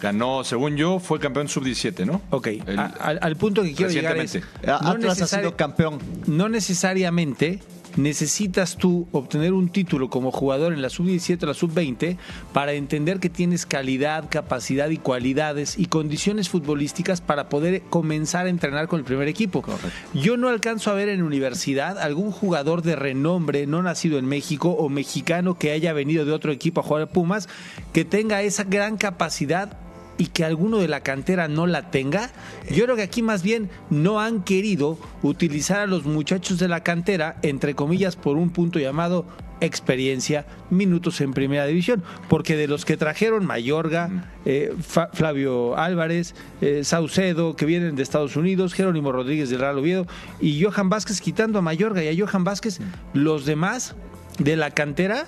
[0.00, 2.20] Ganó, según yo, fue campeón sub-17, ¿no?
[2.30, 4.38] Ok, El- a- al, al punto que quiero llegar es...
[4.66, 5.98] Atlas ha sido campeón.
[6.26, 7.60] No necesariamente
[7.96, 12.18] necesitas tú obtener un título como jugador en la sub-17 o la sub-20
[12.52, 18.50] para entender que tienes calidad, capacidad y cualidades y condiciones futbolísticas para poder comenzar a
[18.50, 19.64] entrenar con el primer equipo.
[20.12, 24.72] Yo no alcanzo a ver en universidad algún jugador de renombre no nacido en México
[24.72, 27.48] o mexicano que haya venido de otro equipo a jugar a Pumas
[27.94, 29.78] que tenga esa gran capacidad
[30.18, 32.30] y que alguno de la cantera no la tenga,
[32.70, 36.82] yo creo que aquí más bien no han querido utilizar a los muchachos de la
[36.82, 39.26] cantera, entre comillas, por un punto llamado
[39.60, 46.34] experiencia, minutos en primera división, porque de los que trajeron Mayorga, eh, Fa- Flavio Álvarez,
[46.60, 50.06] eh, Saucedo, que vienen de Estados Unidos, Jerónimo Rodríguez del Real Oviedo
[50.40, 52.80] y Johan Vázquez quitando a Mayorga y a Johan Vázquez,
[53.14, 53.94] los demás
[54.38, 55.24] de la cantera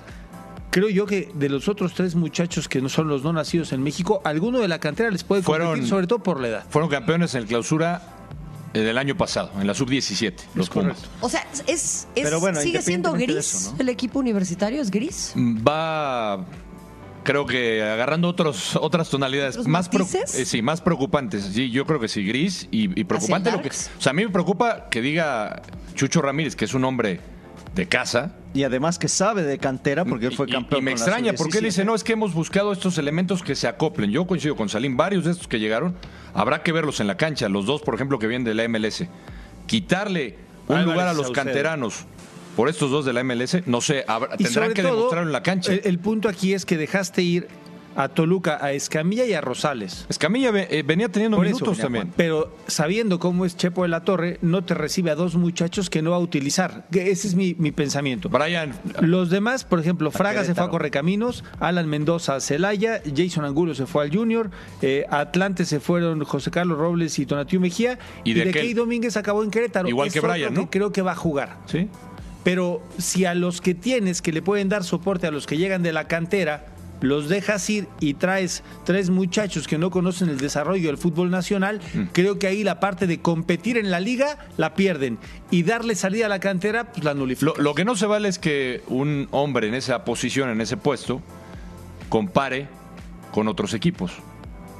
[0.71, 3.81] Creo yo que de los otros tres muchachos que no son los no nacidos en
[3.81, 6.65] México, alguno de la cantera les puede competir, Fueron- sobre todo por la edad.
[6.69, 8.01] Fueron campeones en el clausura
[8.75, 10.99] eh, del año pasado, en la sub-17, los Pumas.
[11.21, 13.77] O sea, es, es- Pero bueno, sigue siendo gris eso, ¿no?
[13.79, 15.33] el equipo universitario, es gris.
[15.35, 16.45] Va,
[17.23, 20.35] creo que agarrando otros, otras tonalidades ¿Otros más, matices?
[20.37, 21.45] eh, sí, más preocupantes.
[21.51, 23.51] Sí, yo creo que sí, gris y, y preocupante.
[23.51, 25.63] Lo que, o sea, a mí me preocupa que diga
[25.95, 27.21] Chucho Ramírez, que es un hombre
[27.73, 28.35] de casa.
[28.53, 30.81] Y además que sabe de cantera porque él fue Y- campeón.
[30.81, 31.67] Y, me con la extraña porque él sub-17.
[31.67, 34.09] dice, no, es que hemos buscado estos elementos que se acoplen.
[34.11, 35.95] Yo coincido con Salim, varios de estos que llegaron,
[36.33, 37.47] habrá que verlos en la cancha.
[37.47, 39.07] Los dos, por ejemplo, que vienen de la MLS.
[39.67, 40.35] Quitarle
[40.67, 41.45] un Álvarez lugar a los Saucedo.
[41.45, 42.05] canteranos
[42.55, 45.33] por estos dos de la MLS, no sé, habrá- Y tendrán que todo, demostrarlo en
[45.33, 45.71] la cancha.
[45.73, 47.47] El, el punto aquí es que dejaste ir
[47.95, 50.05] a Toluca, a Escamilla y a Rosales.
[50.09, 52.03] Escamilla eh, venía teniendo Por minutos venía también.
[52.05, 52.13] Juan.
[52.15, 56.01] Pero sabiendo cómo es Chepo de la Torre, no te recibe a dos muchachos que
[56.01, 56.85] no va a utilizar.
[56.91, 58.29] Que Ese es mi, mi pensamiento.
[58.29, 60.69] Brian, Los demás, por ejemplo, Fraga se fue a.
[60.69, 66.23] Correcaminos, Alan Mendoza a Celaya, Jason Angulo se fue al Junior, eh, Atlante se fueron
[66.23, 69.89] José Carlos Robles y Tonatiu Mejía, Y y, de de Key Domínguez acabó en Querétaro.
[69.89, 70.69] Igual Es que Brian, ¿no?
[70.69, 71.57] creo que va a jugar.
[71.65, 71.89] ¿sí?
[72.43, 75.83] Pero si a los que tienes que le pueden dar soporte a los que llegan
[75.83, 76.65] de la cantera,
[77.01, 81.79] los dejas ir y traes tres muchachos que no conocen el desarrollo del fútbol nacional,
[81.93, 82.03] Mm.
[82.13, 85.17] creo que ahí la parte de competir en la liga la pierden
[85.51, 87.53] y darle salida a la cantera, pues la nulifican.
[87.57, 90.77] Lo, lo que no se vale es que un hombre en esa posición, en ese
[90.77, 91.21] puesto,
[92.09, 92.67] compare
[93.31, 94.11] con otros equipos.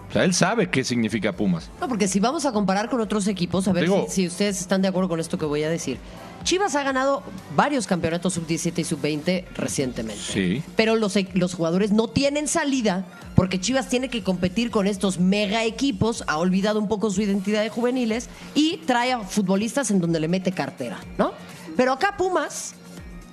[0.10, 1.70] O sea, él sabe qué significa Pumas.
[1.80, 4.60] No, porque si vamos a comparar con otros equipos, a ver Digo- si, si ustedes
[4.60, 5.98] están de acuerdo con esto que voy a decir.
[6.44, 7.22] Chivas ha ganado
[7.56, 10.22] varios campeonatos sub-17 y sub-20 recientemente.
[10.24, 10.64] Sí.
[10.78, 13.06] Pero los, e- los jugadores no tienen salida
[13.36, 17.62] porque Chivas tiene que competir con estos mega equipos, ha olvidado un poco su identidad
[17.62, 21.34] de juveniles y trae a futbolistas en donde le mete cartera, ¿no?
[21.76, 22.74] Pero acá Pumas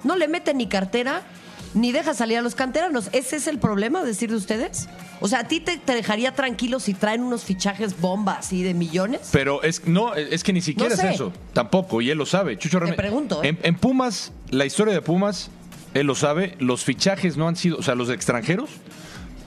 [0.04, 1.22] no le mete ni cartera
[1.76, 3.08] ni deja salir a los canteranos.
[3.12, 4.88] ¿Ese es el problema, decir de ustedes?
[5.20, 8.74] O sea, ¿a ti te, te dejaría tranquilo si traen unos fichajes bomba así de
[8.74, 9.28] millones?
[9.30, 11.08] Pero es no, es que ni siquiera No sé.
[11.10, 11.32] es eso.
[11.52, 12.58] Tampoco, y él lo sabe.
[12.58, 12.96] Chucho Ramírez.
[12.96, 13.48] pregunto, ¿eh?
[13.50, 15.50] en, en Pumas, la historia de Pumas,
[15.94, 18.70] él lo sabe, los fichajes no han sido, o sea, los extranjeros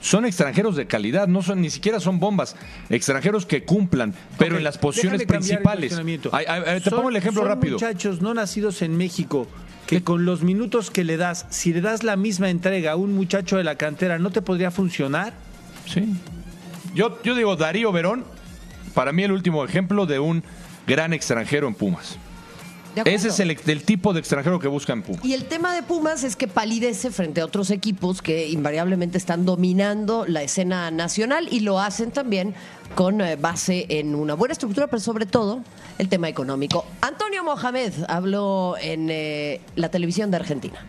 [0.01, 2.55] son extranjeros de calidad, no son ni siquiera son bombas,
[2.89, 5.93] extranjeros que cumplan, pero en las posiciones principales.
[6.31, 7.73] Ay, ay, ay, te Son- pongo el ejemplo son rápido.
[7.73, 9.45] muchachos no nacidos en México
[9.89, 13.11] que con los minutos que le das, si le das la misma entrega a un
[13.11, 15.33] muchacho de la cantera, ¿no te podría funcionar?
[15.87, 16.13] Sí.
[16.93, 18.23] Yo, yo digo, Darío Verón,
[18.93, 20.43] para mí el último ejemplo de un
[20.85, 22.19] gran extranjero en Pumas.
[23.05, 25.23] Ese es el, el tipo de extranjero que busca en Pumas.
[25.23, 29.45] Y el tema de Pumas es que palidece frente a otros equipos que invariablemente están
[29.45, 32.55] dominando la escena nacional y lo hacen también
[32.95, 35.63] con eh, base en una buena estructura, pero sobre todo
[35.97, 36.85] el tema económico.
[37.01, 40.85] Antonio Mohamed habló en eh, la televisión de Argentina.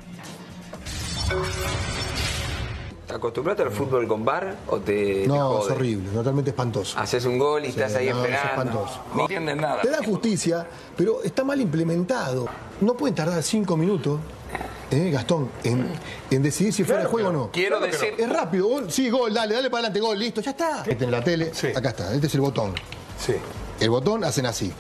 [3.11, 6.99] ¿Te acostumbraste al fútbol con bar o te, te No, es horrible, totalmente espantoso.
[6.99, 8.49] Haces un gol y estás Sí, ahí no, es esperando.
[8.51, 9.01] espantoso.
[9.15, 9.83] No entiendes nada.
[9.83, 12.47] Te da justicia, pero está mal implementado.
[12.81, 14.21] No pueden tardar cinco minutos,
[14.93, 15.89] eh, Gastón, en,
[16.31, 17.51] en decidir si fuera de Claro juego o no.
[17.53, 18.69] Quiero Claro decir- Es rápido.
[18.69, 20.85] gol, sí, gol, dale, dale para adelante, gol, listo, ya está.
[20.87, 22.75] Este en la tele, acá está, este es el botón.
[23.19, 23.35] Sí.
[23.81, 24.73] El botón hacen así.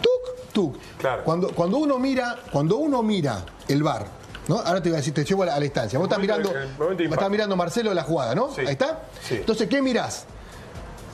[0.00, 0.76] Tuk, tuk.
[1.24, 4.06] Cuando, cuando uno mira, cuando uno mira el bar,
[4.48, 4.58] ¿no?
[4.58, 5.98] Ahora te voy a decir, te llevo a la, a la instancia.
[5.98, 8.50] Vos estás mirando, de- estás mirando Marcelo la jugada, ¿no?
[8.58, 9.02] Ahí está.
[9.30, 10.24] Entonces, ¿qué mirás?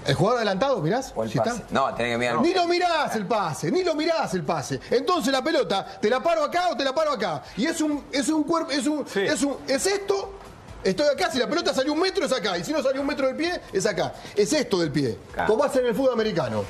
[0.07, 1.13] ¿El jugador adelantado mirás?
[1.15, 1.51] O el ¿Sí pase.
[1.51, 1.65] está?
[1.71, 2.41] No, tenés que mirar.
[2.41, 4.81] Ni lo mirás el pase, ni lo mirás el pase.
[4.91, 7.43] Entonces la pelota, ¿te la paro acá o te la paro acá?
[7.57, 10.33] Y es un, es un cuerpo, es un, es un, es esto.
[10.83, 13.07] Estoy acá, si la pelota salió un metro es acá, y si no salió un
[13.07, 14.15] metro del pie, es acá.
[14.35, 15.19] Es esto del pie.
[15.47, 16.65] Como hacen en el fútbol americano.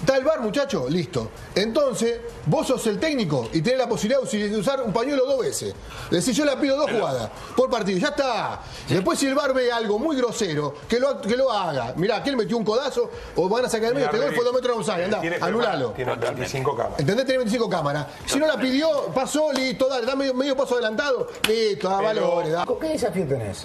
[0.00, 1.30] Está el bar, muchacho, listo.
[1.54, 5.74] Entonces, vos sos el técnico y tenés la posibilidad de usar un pañuelo dos veces.
[6.10, 8.60] Decís, yo la pido dos jugadas por partido, ya está.
[8.88, 11.92] Después, si el bar ve algo muy grosero, que lo, que lo haga.
[11.96, 14.44] Mirá, que él metió un codazo, o van a sacar el medio, este gol fue
[14.44, 15.90] dos metros de andá, Tiene- anulalo.
[15.90, 17.00] Tiene 25 cámaras.
[17.00, 17.24] ¿Entendés?
[17.26, 18.06] Tiene 25 cámaras.
[18.26, 22.06] Si no la pidió, pasó, listo, dale, da medio, medio paso adelantado, listo, da Pero,
[22.08, 22.52] valores.
[22.52, 22.66] da.
[22.80, 23.64] ¿Qué desafío tenés?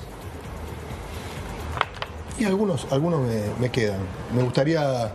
[2.40, 4.00] Y algunos, algunos me, me quedan.
[4.34, 5.12] Me gustaría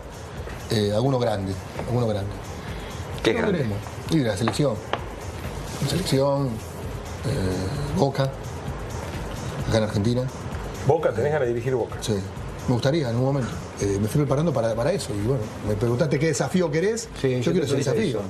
[0.71, 1.53] eh, alguno grande,
[1.87, 2.31] alguno grande.
[3.23, 3.59] ¿Qué Lo grande?
[3.59, 3.79] veremos.
[4.11, 4.75] Y de la selección.
[5.89, 8.25] Selección, eh, Boca,
[9.69, 10.23] acá en Argentina.
[10.87, 11.97] Boca, tenés ganas de dirigir Boca.
[12.01, 12.15] Sí.
[12.69, 13.51] Me gustaría en un momento.
[13.81, 15.13] Eh, me estoy preparando para, para eso.
[15.15, 17.09] Y bueno, me preguntaste qué desafío querés.
[17.23, 18.21] yo, yo quiero ese desafío.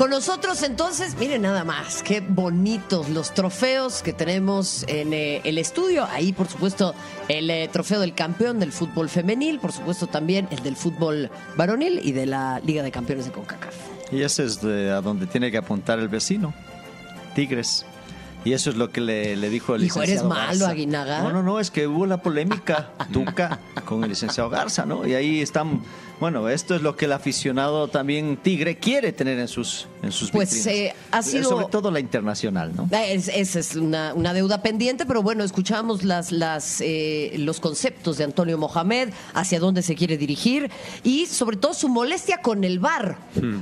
[0.00, 5.58] Con nosotros entonces, miren nada más, qué bonitos los trofeos que tenemos en eh, el
[5.58, 6.06] estudio.
[6.06, 6.94] Ahí, por supuesto,
[7.28, 12.00] el eh, trofeo del campeón del fútbol femenil, por supuesto también el del fútbol varonil
[12.02, 13.74] y de la Liga de Campeones de CONCACAF.
[14.10, 16.54] Y ese es de- a donde tiene que apuntar el vecino,
[17.34, 17.84] Tigres.
[18.44, 20.70] Y eso es lo que le, le dijo el Hijo, eres licenciado malo, Garza.
[20.70, 21.22] Aguinaga.
[21.22, 25.06] No, no, no, es que hubo la polémica Tuca con el licenciado Garza, ¿no?
[25.06, 25.82] Y ahí están,
[26.20, 30.30] bueno, esto es lo que el aficionado también Tigre quiere tener en sus, en sus
[30.30, 30.74] Pues, vitrinas.
[30.78, 32.88] eh, ha sido- Sobre todo la internacional, ¿no?
[32.96, 38.16] Es- Esa es una, una deuda pendiente, pero bueno, escuchamos las, las, eh, los conceptos
[38.16, 40.70] de Antonio Mohamed, hacia dónde se quiere dirigir
[41.04, 43.18] y sobre todo su molestia con el VAR.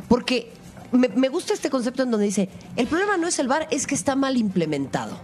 [0.08, 0.52] Porque
[0.92, 3.86] me, me gusta este concepto en donde dice, el problema no es el VAR, es
[3.86, 5.18] que está mal implementado.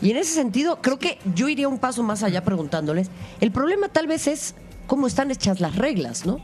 [0.00, 3.10] Y en ese sentido, creo que yo iría un paso más allá preguntándoles,
[3.40, 4.54] el problema tal vez es
[4.86, 6.40] cómo están hechas las reglas, ¿no?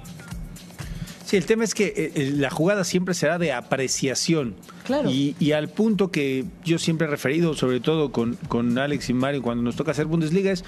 [1.24, 4.54] Sí, el tema es que eh, eh, la jugada siempre será de apreciación.
[4.84, 5.08] Claro.
[5.08, 9.14] Y, y al punto que yo siempre he referido, sobre todo con, con Alex y
[9.14, 10.64] Mario, cuando nos toca hacer Bundesliga, es,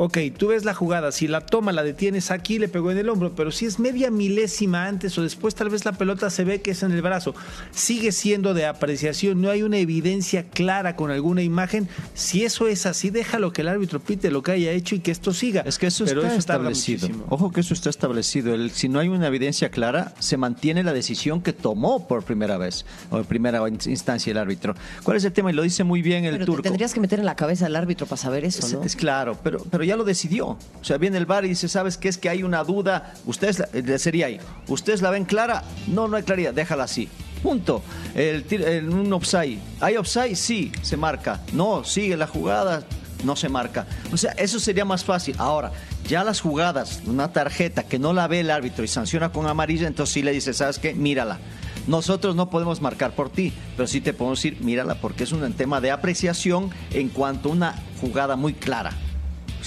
[0.00, 3.08] ok, tú ves la jugada, si la toma, la detienes aquí, le pegó en el
[3.08, 6.60] hombro, pero si es media milésima antes o después, tal vez la pelota se ve
[6.60, 7.34] que es en el brazo.
[7.72, 11.88] Sigue siendo de apreciación, no hay una evidencia clara con alguna imagen.
[12.14, 15.10] Si eso es así, déjalo que el árbitro pite lo que haya hecho y que
[15.10, 15.62] esto siga.
[15.62, 17.08] Es que eso pero está eso establecido.
[17.08, 17.26] muchísimo.
[17.30, 18.54] Ojo que eso está establecido.
[18.54, 22.56] El- si no hay una evidencia clara, se mantiene la decisión que tomó por primera
[22.56, 24.76] vez o en primera in- instancia el árbitro.
[25.02, 25.50] ¿Cuál es el tema?
[25.50, 26.62] Y lo dice muy bien el Pero te turco.
[26.62, 28.82] tendrías que meter en la cabeza al árbitro para saber eso, Es, ¿no?
[28.84, 30.46] es claro, pero, pero ya lo decidió.
[30.48, 32.08] O sea, viene el bar y dice, ¿sabes qué?
[32.08, 33.14] Es que hay una duda.
[33.26, 35.64] Ustedes, la- eh, sería ahí, ¿ustedes la ven clara?
[35.88, 37.08] No, no hay claridad, déjala así.
[37.42, 37.82] Punto.
[38.14, 38.44] El,
[38.88, 39.58] un offside.
[39.80, 40.34] ¿Hay offside?
[40.36, 41.40] Sí, se marca.
[41.52, 42.82] No, sigue la jugada,
[43.24, 43.86] no se marca.
[44.12, 45.36] O sea, eso sería más fácil.
[45.38, 45.70] Ahora,
[46.08, 49.86] ya las jugadas, una tarjeta que no la ve el árbitro y sanciona con amarilla,
[49.86, 50.94] entonces sí le dice, ¿sabes qué?
[50.94, 51.38] Mírala.
[51.86, 55.50] Nosotros no podemos marcar por ti, pero sí te podemos decir, mírala, porque es un
[55.54, 58.92] tema de apreciación en cuanto a una jugada muy clara.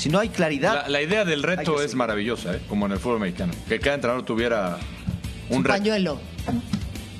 [0.01, 0.73] Si no hay claridad.
[0.83, 2.61] La, la idea del reto es maravillosa, ¿eh?
[2.67, 3.53] como en el fútbol mexicano.
[3.69, 4.77] Que cada entrenador tuviera
[5.49, 5.77] un Un reto.
[5.77, 6.19] pañuelo.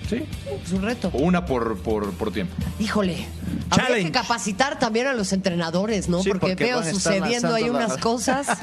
[0.10, 0.24] Sí.
[0.66, 1.12] Es un reto.
[1.14, 2.56] Una por, por, por tiempo.
[2.80, 3.28] Híjole.
[3.70, 6.24] Habría que capacitar también a los entrenadores, ¿no?
[6.24, 8.48] Sí, porque, porque veo sucediendo ahí unas cosas.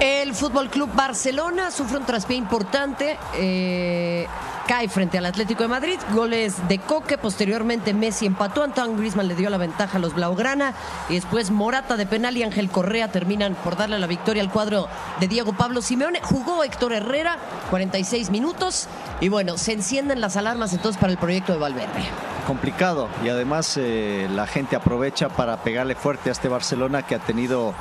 [0.00, 3.18] El Fútbol Club Barcelona sufre un traspié importante.
[3.36, 4.26] eh,
[4.66, 5.98] cae frente al Atlético de Madrid.
[6.12, 7.18] Goles de Coque.
[7.18, 8.62] Posteriormente Messi empató.
[8.62, 10.74] Antoine Griezmann le dio la ventaja a los Blaugrana.
[11.08, 14.88] Y después Morata de penal y Ángel Correa terminan por darle la victoria al cuadro
[15.20, 16.20] de Diego Pablo Simeone.
[16.22, 17.38] Jugó Héctor Herrera,
[17.70, 18.88] 46 minutos.
[19.20, 22.04] Y bueno, se encienden las alarmas entonces para el proyecto de Valverde.
[22.46, 27.18] complicado y además eh, la gente aprovecha para pegarle fuerte a este Barcelona que ha
[27.18, 27.74] tenido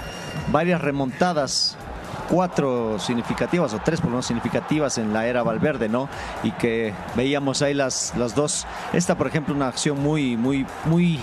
[0.51, 1.77] varias remontadas
[2.33, 6.09] cuatro significativas o tres por lo menos significativas en la era Valverde, ¿no?
[6.41, 8.65] Y que veíamos ahí las, las dos.
[8.91, 11.19] Esta, por ejemplo, una acción muy, muy, muy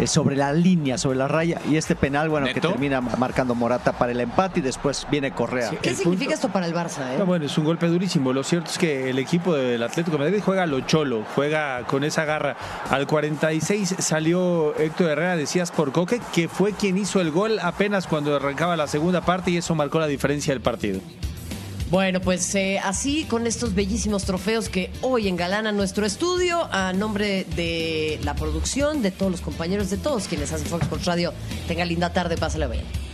[0.00, 1.60] eh, sobre la línea, sobre la raya.
[1.70, 5.70] Y este penal, bueno, que termina marcando Morata para el empate y después viene Correa.
[5.80, 7.12] ¿Qué significa esto para el Barça?
[7.12, 7.16] eh?
[7.18, 8.32] No, bueno, es un golpe durísimo.
[8.32, 11.82] Lo cierto es que el equipo del Atlético de Madrid juega a lo cholo, juega
[11.86, 12.56] con esa garra.
[12.90, 18.08] Al 46 salió Héctor Herrera, decías por Coque, que fue quien hizo el gol apenas
[18.08, 21.00] cuando arrancaba la segunda parte y eso marcó la del partido.
[21.90, 27.46] Bueno, pues eh, así con estos bellísimos trofeos que hoy engalanan nuestro estudio, a nombre
[27.56, 31.32] de la producción, de todos los compañeros, de todos quienes hacen Fox Sports Radio,
[31.68, 33.13] tenga linda tarde, pásale bien.